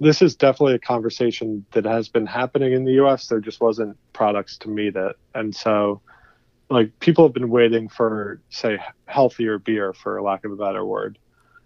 this 0.01 0.23
is 0.23 0.37
definitely 0.37 0.75
a 0.75 0.79
conversation 0.79 1.65
that 1.73 1.85
has 1.85 2.09
been 2.09 2.27
happening 2.27 2.73
in 2.73 2.85
the 2.85 2.93
US. 3.05 3.29
There 3.29 3.41
just 3.41 3.61
wasn't 3.61 3.97
products 4.13 4.59
to 4.59 4.69
meet 4.69 4.97
it. 4.97 5.17
And 5.35 5.55
so, 5.55 6.01
like, 6.71 6.99
people 6.99 7.25
have 7.25 7.35
been 7.35 7.51
waiting 7.51 7.89
for, 7.89 8.41
say, 8.49 8.79
healthier 9.07 9.59
beer, 9.59 9.93
for 9.93 10.21
lack 10.23 10.45
of 10.45 10.53
a 10.53 10.57
better 10.57 10.85
word, 10.85 11.19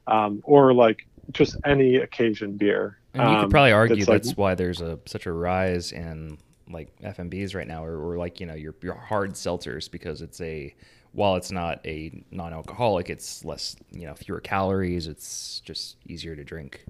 um, 0.06 0.40
or 0.44 0.74
like 0.74 1.06
just 1.32 1.56
any 1.64 1.96
occasion 1.96 2.56
beer. 2.56 2.98
And 3.14 3.22
you 3.22 3.36
could 3.36 3.44
um, 3.44 3.50
probably 3.50 3.72
argue 3.72 3.96
that's, 3.96 4.08
that's 4.08 4.28
like, 4.28 4.38
why 4.38 4.54
there's 4.54 4.80
a 4.80 4.98
such 5.06 5.26
a 5.26 5.32
rise 5.32 5.92
in 5.92 6.38
like 6.70 6.94
FMBs 7.00 7.54
right 7.54 7.66
now, 7.66 7.84
or, 7.84 7.98
or 7.98 8.16
like 8.16 8.40
you 8.40 8.46
know 8.46 8.54
your 8.54 8.74
your 8.82 8.94
hard 8.94 9.32
seltzers 9.32 9.90
because 9.90 10.22
it's 10.22 10.40
a 10.40 10.74
while 11.12 11.36
it's 11.36 11.50
not 11.50 11.84
a 11.86 12.22
non-alcoholic, 12.30 13.10
it's 13.10 13.44
less 13.44 13.76
you 13.90 14.06
know 14.06 14.14
fewer 14.14 14.40
calories. 14.40 15.06
It's 15.06 15.60
just 15.64 15.96
easier 16.06 16.36
to 16.36 16.44
drink. 16.44 16.84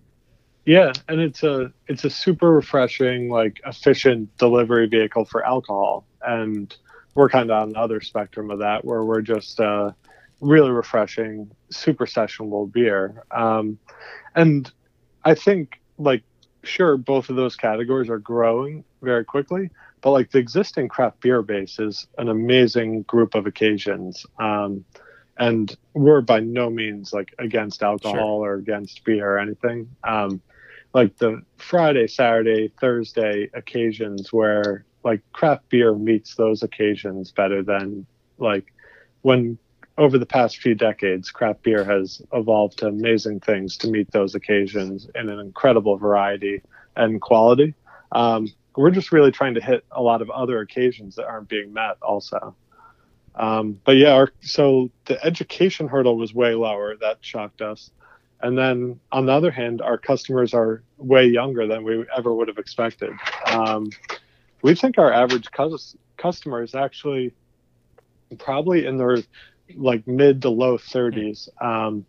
Yeah, 0.66 0.92
and 1.08 1.20
it's 1.20 1.42
a 1.42 1.72
it's 1.86 2.04
a 2.04 2.10
super 2.10 2.52
refreshing, 2.52 3.30
like 3.30 3.60
efficient 3.64 4.36
delivery 4.36 4.86
vehicle 4.86 5.24
for 5.24 5.46
alcohol, 5.46 6.04
and 6.20 6.74
we're 7.14 7.30
kind 7.30 7.50
of 7.50 7.62
on 7.62 7.70
the 7.70 7.78
other 7.78 8.00
spectrum 8.00 8.50
of 8.50 8.58
that, 8.58 8.84
where 8.84 9.04
we're 9.04 9.22
just 9.22 9.60
uh, 9.60 9.92
really 10.40 10.70
refreshing, 10.70 11.50
super 11.70 12.06
sessionable 12.06 12.70
beer. 12.70 13.24
Um, 13.30 13.78
and 14.34 14.70
I 15.24 15.34
think, 15.34 15.80
like, 15.98 16.22
sure, 16.62 16.96
both 16.96 17.30
of 17.30 17.36
those 17.36 17.56
categories 17.56 18.08
are 18.08 18.18
growing 18.18 18.84
very 19.02 19.24
quickly, 19.24 19.70
but 20.00 20.10
like 20.10 20.30
the 20.30 20.38
existing 20.38 20.88
craft 20.88 21.20
beer 21.20 21.42
base 21.42 21.78
is 21.78 22.06
an 22.18 22.28
amazing 22.28 23.02
group 23.02 23.34
of 23.34 23.46
occasions. 23.46 24.24
Um, 24.38 24.84
and 25.38 25.76
we're 25.94 26.20
by 26.20 26.40
no 26.40 26.68
means 26.68 27.12
like 27.12 27.34
against 27.38 27.82
alcohol 27.82 28.40
sure. 28.42 28.52
or 28.52 28.54
against 28.54 29.04
beer 29.04 29.36
or 29.36 29.38
anything. 29.38 29.88
Um, 30.04 30.40
like 30.94 31.16
the 31.18 31.42
Friday, 31.56 32.06
Saturday, 32.08 32.72
Thursday 32.80 33.50
occasions 33.54 34.32
where 34.32 34.84
like 35.04 35.20
craft 35.32 35.68
beer 35.68 35.94
meets 35.94 36.34
those 36.34 36.62
occasions 36.62 37.30
better 37.30 37.62
than 37.62 38.04
like 38.38 38.72
when 39.22 39.58
over 39.98 40.16
the 40.16 40.26
past 40.26 40.58
few 40.58 40.74
decades 40.76 41.30
craft 41.30 41.62
beer 41.64 41.84
has 41.84 42.22
evolved 42.32 42.78
to 42.78 42.86
amazing 42.86 43.40
things 43.40 43.76
to 43.76 43.88
meet 43.88 44.10
those 44.12 44.34
occasions 44.34 45.08
in 45.16 45.28
an 45.28 45.40
incredible 45.40 45.96
variety 45.96 46.62
and 46.96 47.20
quality. 47.20 47.74
Um, 48.12 48.48
we're 48.76 48.92
just 48.92 49.10
really 49.10 49.32
trying 49.32 49.54
to 49.54 49.60
hit 49.60 49.84
a 49.90 50.00
lot 50.00 50.22
of 50.22 50.30
other 50.30 50.60
occasions 50.60 51.16
that 51.16 51.26
aren't 51.26 51.48
being 51.48 51.72
met 51.72 51.96
also. 52.00 52.54
Um, 53.34 53.80
but 53.84 53.96
yeah, 53.96 54.12
our, 54.14 54.30
so 54.40 54.90
the 55.06 55.22
education 55.24 55.88
hurdle 55.88 56.16
was 56.16 56.32
way 56.32 56.54
lower. 56.54 56.96
That 56.96 57.18
shocked 57.20 57.60
us. 57.60 57.90
and 58.40 58.56
then 58.56 59.00
on 59.10 59.26
the 59.26 59.32
other 59.32 59.50
hand, 59.50 59.82
our 59.82 59.98
customers 59.98 60.54
are 60.54 60.82
way 60.96 61.26
younger 61.26 61.66
than 61.66 61.82
we 61.82 62.04
ever 62.16 62.32
would 62.32 62.48
have 62.48 62.58
expected. 62.58 63.10
Um, 63.46 63.90
we 64.62 64.74
think 64.74 64.98
our 64.98 65.12
average 65.12 65.50
cus- 65.50 65.96
customer 66.16 66.62
is 66.62 66.74
actually 66.74 67.32
probably 68.38 68.86
in 68.86 68.96
their 68.96 69.18
like 69.74 70.06
mid 70.06 70.42
to 70.42 70.50
low 70.50 70.78
30s, 70.78 71.48
um, 71.60 72.04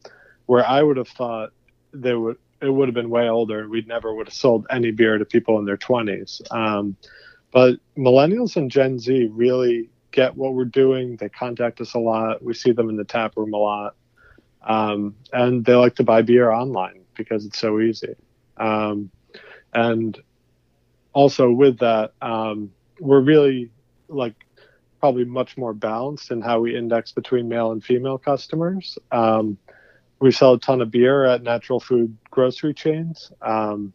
where 0.46 0.66
I 0.66 0.82
would 0.82 0.98
have 0.98 1.10
thought 1.10 1.52
they 1.94 2.14
would 2.14 2.38
it 2.62 2.70
would 2.70 2.88
have 2.90 2.96
been 2.96 3.10
way 3.10 3.30
older. 3.30 3.68
We 3.70 3.82
never 3.84 4.14
would 4.14 4.28
have 4.28 4.34
sold 4.34 4.68
any 4.70 4.92
beer 4.92 5.18
to 5.18 5.26
people 5.26 5.60
in 5.60 5.66
their 5.66 5.78
20s. 5.78 6.42
Um, 6.52 6.98
but 7.52 7.76
millennials 7.98 8.58
and 8.58 8.70
Gen 8.70 9.00
Z 9.00 9.30
really 9.32 9.90
get 10.12 10.36
what 10.36 10.54
we're 10.54 10.66
doing. 10.66 11.16
They 11.16 11.30
contact 11.30 11.80
us 11.82 11.94
a 11.94 12.00
lot. 12.00 12.44
We 12.44 12.54
see 12.54 12.72
them 12.72 12.90
in 12.90 12.98
the 12.98 13.06
tap 13.06 13.38
room 13.38 13.54
a 13.54 13.58
lot. 13.58 13.96
Um, 14.62 15.16
and 15.32 15.64
they 15.64 15.74
like 15.76 15.96
to 15.96 16.04
buy 16.04 16.22
beer 16.22 16.52
online 16.52 17.06
because 17.16 17.46
it's 17.46 17.58
so 17.58 17.80
easy. 17.80 18.16
Um, 18.58 19.10
and 19.74 20.20
also 21.14 21.50
with 21.52 21.80
that, 21.80 22.12
um, 22.22 22.72
we're 23.00 23.22
really 23.22 23.72
like 24.10 24.36
probably 25.00 25.26
much 25.26 25.58
more 25.58 25.74
balanced 25.74 26.32
in 26.32 26.42
how 26.42 26.60
we 26.60 26.76
index 26.76 27.12
between 27.12 27.48
male 27.48 27.72
and 27.72 27.84
female 27.84 28.18
customers. 28.18 28.98
Um, 29.12 29.58
we 30.20 30.32
sell 30.32 30.54
a 30.54 30.60
ton 30.60 30.82
of 30.82 30.92
beer 30.92 31.26
at 31.26 31.44
natural 31.44 31.80
food 31.80 32.18
grocery 32.30 32.74
chains, 32.74 33.32
um, 33.42 33.94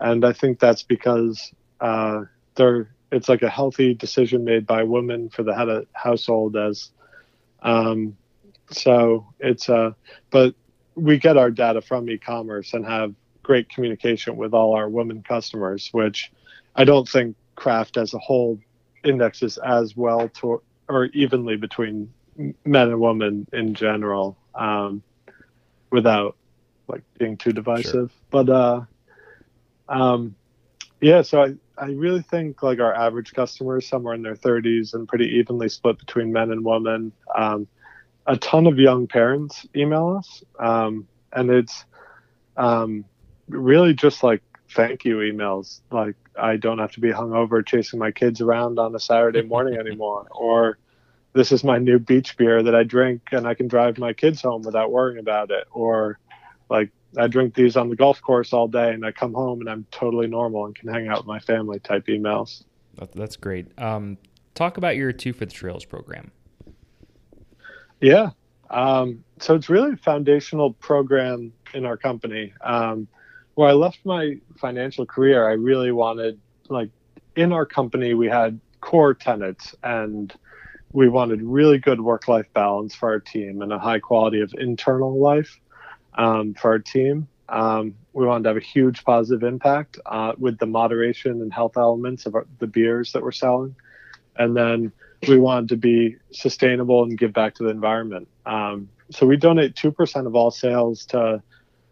and 0.00 0.24
I 0.24 0.32
think 0.32 0.60
that's 0.60 0.82
because 0.82 1.52
uh, 1.80 2.22
they're 2.54 2.88
it's 3.12 3.28
like 3.28 3.42
a 3.42 3.50
healthy 3.50 3.94
decision 3.94 4.44
made 4.44 4.66
by 4.66 4.82
women 4.82 5.30
for 5.30 5.42
the 5.42 5.54
head 5.54 5.68
of 5.68 5.86
household 5.92 6.56
as 6.56 6.90
um, 7.62 8.16
so 8.70 9.26
it's 9.40 9.68
uh 9.68 9.92
but 10.30 10.54
we 10.94 11.18
get 11.18 11.36
our 11.36 11.50
data 11.50 11.80
from 11.80 12.08
e-commerce 12.08 12.74
and 12.74 12.84
have 12.84 13.14
great 13.42 13.68
communication 13.68 14.36
with 14.36 14.54
all 14.54 14.74
our 14.74 14.88
women 14.88 15.22
customers 15.22 15.88
which 15.92 16.32
i 16.74 16.84
don't 16.84 17.08
think 17.08 17.36
craft 17.54 17.96
as 17.96 18.12
a 18.12 18.18
whole 18.18 18.58
indexes 19.06 19.58
as 19.58 19.96
well 19.96 20.28
to 20.28 20.62
or 20.88 21.06
evenly 21.06 21.56
between 21.56 22.12
men 22.36 22.88
and 22.88 23.00
women 23.00 23.46
in 23.52 23.74
general 23.74 24.36
um, 24.54 25.02
without 25.90 26.36
like 26.88 27.02
being 27.18 27.36
too 27.36 27.52
divisive 27.52 28.10
sure. 28.10 28.10
but 28.30 28.48
uh 28.48 28.80
um 29.88 30.34
yeah 31.00 31.22
so 31.22 31.42
i 31.42 31.54
I 31.78 31.86
really 31.90 32.22
think 32.22 32.62
like 32.62 32.80
our 32.80 32.94
average 32.94 33.34
customer 33.34 33.78
is 33.78 33.86
somewhere 33.86 34.14
in 34.14 34.22
their 34.22 34.34
30s 34.34 34.94
and 34.94 35.06
pretty 35.06 35.26
evenly 35.36 35.68
split 35.68 35.98
between 35.98 36.32
men 36.32 36.50
and 36.50 36.64
women. 36.64 37.12
Um, 37.34 37.66
a 38.26 38.36
ton 38.36 38.66
of 38.66 38.78
young 38.78 39.06
parents 39.06 39.66
email 39.76 40.16
us, 40.18 40.42
um, 40.58 41.06
and 41.32 41.50
it's 41.50 41.84
um, 42.56 43.04
really 43.48 43.92
just 43.92 44.22
like 44.22 44.42
thank 44.70 45.04
you 45.04 45.18
emails. 45.18 45.80
Like 45.90 46.16
I 46.38 46.56
don't 46.56 46.78
have 46.78 46.92
to 46.92 47.00
be 47.00 47.10
hungover 47.10 47.64
chasing 47.66 47.98
my 47.98 48.10
kids 48.10 48.40
around 48.40 48.78
on 48.78 48.94
a 48.94 49.00
Saturday 49.00 49.42
morning 49.42 49.78
anymore, 49.78 50.26
or 50.30 50.78
this 51.32 51.52
is 51.52 51.62
my 51.62 51.78
new 51.78 51.98
beach 51.98 52.36
beer 52.36 52.62
that 52.62 52.74
I 52.74 52.82
drink 52.82 53.22
and 53.32 53.46
I 53.46 53.54
can 53.54 53.68
drive 53.68 53.98
my 53.98 54.12
kids 54.12 54.40
home 54.40 54.62
without 54.62 54.90
worrying 54.90 55.18
about 55.18 55.50
it, 55.50 55.66
or 55.70 56.18
like 56.68 56.90
I 57.16 57.26
drink 57.26 57.54
these 57.54 57.76
on 57.76 57.88
the 57.88 57.96
golf 57.96 58.20
course 58.20 58.52
all 58.52 58.68
day, 58.68 58.92
and 58.92 59.04
I 59.04 59.12
come 59.12 59.34
home 59.34 59.60
and 59.60 59.68
I'm 59.68 59.86
totally 59.90 60.26
normal 60.26 60.66
and 60.66 60.74
can 60.74 60.88
hang 60.88 61.08
out 61.08 61.18
with 61.18 61.26
my 61.26 61.38
family. 61.38 61.78
Type 61.78 62.06
emails. 62.06 62.64
That's 63.14 63.36
great. 63.36 63.66
Um, 63.78 64.16
talk 64.54 64.78
about 64.78 64.96
your 64.96 65.12
Two 65.12 65.32
for 65.32 65.44
the 65.44 65.52
Trails 65.52 65.84
program. 65.84 66.32
Yeah, 68.00 68.30
um, 68.70 69.24
so 69.38 69.54
it's 69.54 69.68
really 69.68 69.92
a 69.92 69.96
foundational 69.96 70.72
program 70.72 71.52
in 71.74 71.84
our 71.86 71.96
company. 71.96 72.52
Um, 72.62 73.08
where 73.56 73.70
I 73.70 73.72
left 73.72 73.98
my 74.04 74.36
financial 74.58 75.06
career, 75.06 75.48
I 75.48 75.54
really 75.54 75.90
wanted 75.90 76.38
like 76.68 76.90
in 77.34 77.52
our 77.52 77.66
company 77.66 78.14
we 78.14 78.28
had 78.28 78.60
core 78.80 79.14
tenets 79.14 79.74
and 79.82 80.32
we 80.92 81.08
wanted 81.08 81.42
really 81.42 81.78
good 81.78 82.00
work-life 82.00 82.46
balance 82.52 82.94
for 82.94 83.10
our 83.10 83.18
team 83.18 83.62
and 83.62 83.72
a 83.72 83.78
high 83.78 83.98
quality 83.98 84.40
of 84.40 84.52
internal 84.58 85.18
life 85.18 85.58
um, 86.14 86.54
for 86.54 86.70
our 86.72 86.78
team. 86.78 87.28
Um, 87.48 87.94
we 88.12 88.26
wanted 88.26 88.44
to 88.44 88.50
have 88.50 88.56
a 88.58 88.60
huge 88.60 89.04
positive 89.04 89.42
impact 89.42 89.98
uh, 90.04 90.32
with 90.38 90.58
the 90.58 90.66
moderation 90.66 91.40
and 91.40 91.52
health 91.52 91.78
elements 91.78 92.26
of 92.26 92.34
our, 92.34 92.46
the 92.58 92.66
beers 92.66 93.12
that 93.12 93.22
we're 93.22 93.32
selling. 93.32 93.74
And 94.36 94.54
then 94.54 94.92
we 95.26 95.38
wanted 95.38 95.70
to 95.70 95.76
be 95.76 96.16
sustainable 96.30 97.04
and 97.04 97.16
give 97.16 97.32
back 97.32 97.54
to 97.54 97.62
the 97.62 97.70
environment. 97.70 98.28
Um, 98.44 98.90
so 99.10 99.24
we 99.26 99.38
donate 99.38 99.74
2% 99.76 100.26
of 100.26 100.34
all 100.34 100.50
sales 100.50 101.06
to 101.06 101.42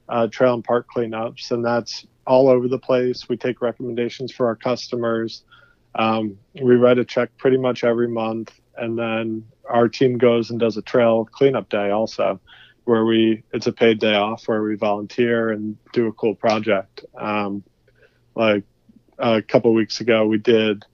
uh, 0.08 0.26
trail 0.28 0.54
and 0.54 0.64
park 0.64 0.86
cleanups, 0.94 1.50
and 1.50 1.64
that's 1.64 2.06
all 2.26 2.48
over 2.48 2.68
the 2.68 2.78
place. 2.78 3.28
We 3.28 3.36
take 3.36 3.60
recommendations 3.60 4.32
for 4.32 4.46
our 4.46 4.56
customers. 4.56 5.42
Um, 5.94 6.38
we 6.60 6.74
write 6.76 6.98
a 6.98 7.04
check 7.04 7.36
pretty 7.38 7.56
much 7.56 7.84
every 7.84 8.08
month, 8.08 8.52
and 8.76 8.98
then 8.98 9.46
our 9.68 9.88
team 9.88 10.18
goes 10.18 10.50
and 10.50 10.58
does 10.58 10.76
a 10.76 10.82
trail 10.82 11.24
cleanup 11.24 11.68
day 11.68 11.90
also 11.90 12.40
where 12.84 13.04
we 13.04 13.42
it's 13.52 13.66
a 13.66 13.72
paid 13.72 13.98
day 13.98 14.14
off 14.14 14.46
where 14.46 14.62
we 14.62 14.76
volunteer 14.76 15.50
and 15.50 15.76
do 15.92 16.06
a 16.06 16.12
cool 16.12 16.34
project. 16.34 17.04
Um, 17.18 17.64
like 18.34 18.64
a 19.18 19.42
couple 19.42 19.72
weeks 19.74 20.00
ago, 20.00 20.26
we 20.26 20.38
did 20.38 20.84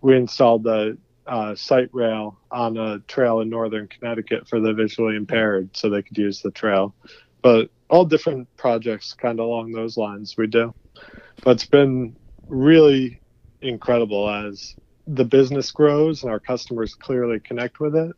we 0.00 0.16
installed 0.16 0.64
the 0.64 0.96
uh, 1.26 1.54
sight 1.54 1.90
rail 1.92 2.38
on 2.50 2.76
a 2.76 3.00
trail 3.00 3.40
in 3.40 3.50
northern 3.50 3.86
Connecticut 3.88 4.48
for 4.48 4.60
the 4.60 4.72
visually 4.72 5.16
impaired, 5.16 5.76
so 5.76 5.90
they 5.90 6.02
could 6.02 6.18
use 6.18 6.40
the 6.40 6.50
trail. 6.50 6.94
But 7.42 7.70
all 7.90 8.04
different 8.04 8.48
projects, 8.56 9.12
kind 9.12 9.38
of 9.38 9.46
along 9.46 9.72
those 9.72 9.96
lines, 9.96 10.36
we 10.36 10.46
do. 10.46 10.74
But 11.42 11.52
it's 11.52 11.66
been 11.66 12.16
really 12.46 13.20
incredible 13.60 14.28
as 14.30 14.74
the 15.06 15.24
business 15.24 15.70
grows 15.70 16.22
and 16.22 16.30
our 16.30 16.40
customers 16.40 16.94
clearly 16.94 17.40
connect 17.40 17.80
with 17.80 17.96
it 17.96 18.14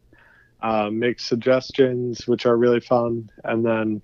uh, 0.62 0.90
make 0.90 1.18
suggestions, 1.18 2.26
which 2.26 2.46
are 2.46 2.56
really 2.56 2.80
fun. 2.80 3.30
And 3.44 3.64
then 3.64 4.00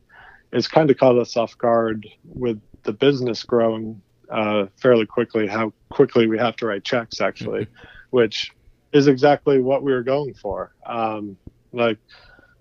it's 0.53 0.69
kind 0.69 0.91
of 0.91 0.99
caught 0.99 1.19
us 1.19 1.37
off 1.37 1.57
guard 1.57 2.07
with 2.25 2.61
the 2.83 2.93
business 2.93 3.45
growing 3.45 4.03
uh, 4.31 4.67
fairly 4.77 5.07
quickly, 5.07 5.47
how 5.47 5.73
quickly 5.89 6.27
we 6.27 6.39
have 6.39 6.57
to 6.57 6.67
write 6.67 6.85
checks, 6.85 7.21
actually, 7.21 7.67
which 8.11 8.53
is 8.93 9.07
exactly 9.07 9.61
what 9.61 9.83
we 9.83 9.93
were 9.93 10.03
going 10.03 10.35
for. 10.35 10.75
Um, 10.85 11.37
like 11.73 11.99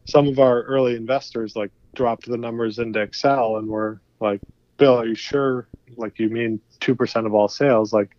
some 0.05 0.27
of 0.27 0.39
our 0.39 0.63
early 0.63 0.95
investors, 0.95 1.55
like 1.55 1.71
dropped 1.95 2.27
the 2.27 2.37
numbers 2.37 2.79
into 2.79 2.99
Excel 2.99 3.57
and 3.57 3.67
were 3.67 4.01
like, 4.19 4.41
Bill, 4.77 4.99
are 4.99 5.05
you 5.05 5.15
sure? 5.15 5.67
Like, 5.95 6.19
you 6.19 6.29
mean 6.29 6.59
2% 6.79 7.25
of 7.25 7.33
all 7.33 7.47
sales? 7.47 7.93
Like, 7.93 8.15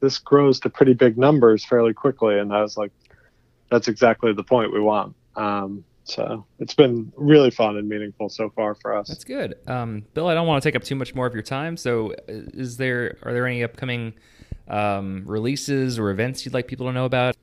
this 0.00 0.18
grows 0.18 0.60
to 0.60 0.70
pretty 0.70 0.94
big 0.94 1.18
numbers 1.18 1.64
fairly 1.64 1.92
quickly. 1.92 2.38
And 2.38 2.52
I 2.52 2.62
was 2.62 2.76
like, 2.76 2.92
that's 3.70 3.88
exactly 3.88 4.32
the 4.32 4.44
point 4.44 4.72
we 4.72 4.80
want. 4.80 5.14
Um, 5.36 5.84
so 6.04 6.46
it's 6.58 6.74
been 6.74 7.12
really 7.16 7.50
fun 7.50 7.76
and 7.76 7.88
meaningful 7.88 8.30
so 8.30 8.50
far 8.50 8.74
for 8.74 8.96
us. 8.96 9.08
That's 9.08 9.24
good. 9.24 9.56
Um, 9.66 10.04
Bill, 10.14 10.26
I 10.26 10.34
don't 10.34 10.46
want 10.46 10.62
to 10.62 10.66
take 10.66 10.74
up 10.74 10.82
too 10.82 10.94
much 10.94 11.14
more 11.14 11.26
of 11.26 11.34
your 11.34 11.42
time. 11.42 11.76
So, 11.76 12.12
uh, 12.12 12.14
is 12.54 12.78
there 12.78 13.18
are 13.22 13.32
there 13.34 13.46
any 13.46 13.62
upcoming 13.62 14.14
um, 14.68 15.22
releases 15.26 15.98
or 15.98 16.10
events 16.10 16.46
you'd 16.46 16.54
like 16.54 16.66
people 16.66 16.86
to 16.86 16.92
know 16.92 17.04
about? 17.04 17.36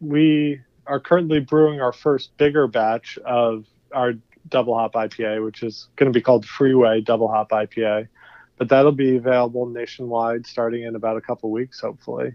We 0.00 0.60
are 0.86 1.00
currently 1.00 1.40
brewing 1.40 1.80
our 1.80 1.92
first 1.92 2.36
bigger 2.36 2.66
batch 2.66 3.18
of 3.24 3.64
our 3.92 4.12
double 4.48 4.76
hop 4.76 4.94
IPA, 4.94 5.44
which 5.44 5.62
is 5.62 5.88
going 5.96 6.12
to 6.12 6.16
be 6.16 6.22
called 6.22 6.44
Freeway 6.44 7.00
Double 7.00 7.28
Hop 7.28 7.50
IPA. 7.50 8.08
But 8.56 8.68
that'll 8.68 8.92
be 8.92 9.16
available 9.16 9.66
nationwide 9.66 10.46
starting 10.46 10.84
in 10.84 10.94
about 10.94 11.16
a 11.16 11.20
couple 11.20 11.50
weeks, 11.50 11.80
hopefully. 11.80 12.34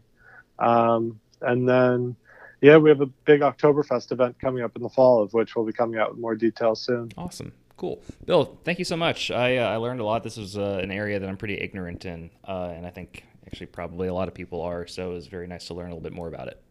Um, 0.57 1.19
and 1.41 1.67
then 1.67 2.15
yeah, 2.61 2.77
we 2.77 2.89
have 2.89 3.01
a 3.01 3.05
big 3.05 3.41
Oktoberfest 3.41 4.11
event 4.11 4.37
coming 4.39 4.63
up 4.63 4.75
in 4.75 4.83
the 4.83 4.89
fall, 4.89 5.23
of 5.23 5.33
which 5.33 5.55
we'll 5.55 5.65
be 5.65 5.71
coming 5.71 5.99
out 5.99 6.11
with 6.11 6.19
more 6.19 6.35
details 6.35 6.81
soon. 6.81 7.11
Awesome. 7.17 7.53
Cool. 7.77 8.01
Bill, 8.25 8.57
thank 8.65 8.79
you 8.79 8.85
so 8.85 8.97
much. 8.97 9.31
I, 9.31 9.57
uh, 9.57 9.69
I 9.69 9.77
learned 9.77 10.01
a 10.01 10.03
lot. 10.03 10.23
This 10.23 10.37
is 10.37 10.57
uh, 10.57 10.79
an 10.83 10.91
area 10.91 11.19
that 11.19 11.29
I'm 11.29 11.37
pretty 11.37 11.55
ignorant 11.55 12.03
in, 12.03 12.29
uh, 12.45 12.73
and 12.75 12.85
I 12.85 12.89
think 12.89 13.23
actually 13.47 13.67
probably 13.67 14.09
a 14.09 14.13
lot 14.13 14.27
of 14.27 14.33
people 14.33 14.61
are, 14.61 14.85
so 14.85 15.11
it 15.11 15.13
was 15.13 15.27
very 15.27 15.47
nice 15.47 15.67
to 15.67 15.73
learn 15.73 15.87
a 15.87 15.95
little 15.95 16.03
bit 16.03 16.11
more 16.11 16.27
about 16.27 16.49
it. 16.49 16.61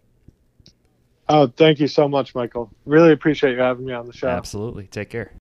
Oh, 1.28 1.46
thank 1.46 1.78
you 1.78 1.88
so 1.88 2.08
much, 2.08 2.34
Michael. 2.34 2.70
Really 2.86 3.12
appreciate 3.12 3.52
you 3.52 3.60
having 3.60 3.84
me 3.84 3.92
on 3.92 4.06
the 4.06 4.12
show. 4.12 4.28
Absolutely. 4.28 4.86
Take 4.86 5.10
care. 5.10 5.30